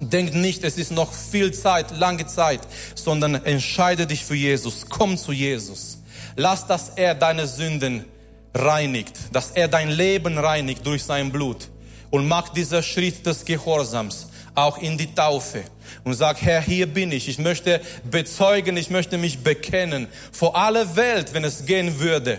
[0.00, 2.60] Denk nicht, es ist noch viel Zeit, lange Zeit,
[2.96, 4.86] sondern entscheide dich für Jesus.
[4.88, 5.98] Komm zu Jesus.
[6.34, 8.04] Lass, dass er deine Sünden
[8.52, 11.68] reinigt, dass er dein Leben reinigt durch sein Blut.
[12.10, 15.62] Und mach dieser Schritt des Gehorsams auch in die Taufe
[16.04, 17.28] und sag, Herr, hier bin ich.
[17.28, 17.80] Ich möchte
[18.10, 22.38] bezeugen, ich möchte mich bekennen vor aller Welt, wenn es gehen würde,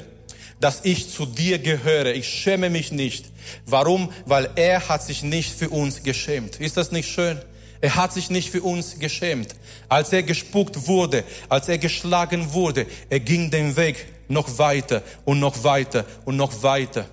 [0.60, 2.14] dass ich zu dir gehöre.
[2.14, 3.26] Ich schäme mich nicht.
[3.66, 4.12] Warum?
[4.26, 6.58] Weil er hat sich nicht für uns geschämt.
[6.58, 7.39] Ist das nicht schön?
[7.82, 9.56] Er hat sich nicht für uns geschämt.
[9.89, 15.39] Als er gespuckt wurde, als er geschlagen wurde, er ging den Weg noch weiter und
[15.39, 17.06] noch weiter und noch weiter.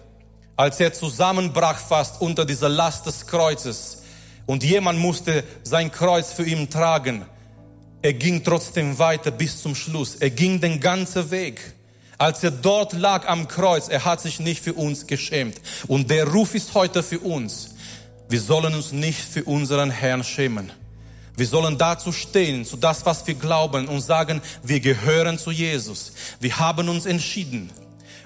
[0.56, 3.99] Als er zusammenbrach fast unter dieser Last des Kreuzes
[4.50, 7.24] und jemand musste sein Kreuz für ihn tragen,
[8.02, 10.16] er ging trotzdem weiter bis zum Schluss.
[10.16, 11.60] Er ging den ganzen Weg.
[12.18, 15.60] Als er dort lag am Kreuz, er hat sich nicht für uns geschämt.
[15.86, 17.76] Und der Ruf ist heute für uns.
[18.28, 20.72] Wir sollen uns nicht für unseren Herrn schämen.
[21.36, 26.10] Wir sollen dazu stehen, zu das, was wir glauben und sagen, wir gehören zu Jesus.
[26.40, 27.70] Wir haben uns entschieden.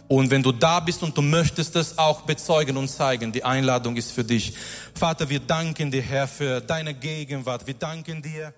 [0.08, 3.96] Und wenn du da bist und du möchtest es auch bezeugen und zeigen, die Einladung
[3.96, 4.54] ist für dich.
[4.94, 7.66] Vater, wir danken dir, Herr, für deine Gegenwart.
[7.66, 8.52] Wir danken dir.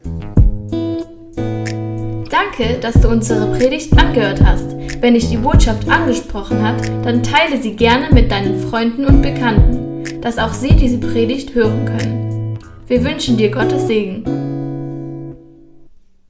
[2.29, 4.77] Danke, dass du unsere Predigt angehört hast.
[5.01, 9.87] Wenn dich die Botschaft angesprochen hat, dann teile sie gerne mit deinen Freunden und Bekannten
[10.27, 12.59] dass auch sie diese Predigt hören können.
[12.89, 14.46] Wir wünschen dir Gottes Segen.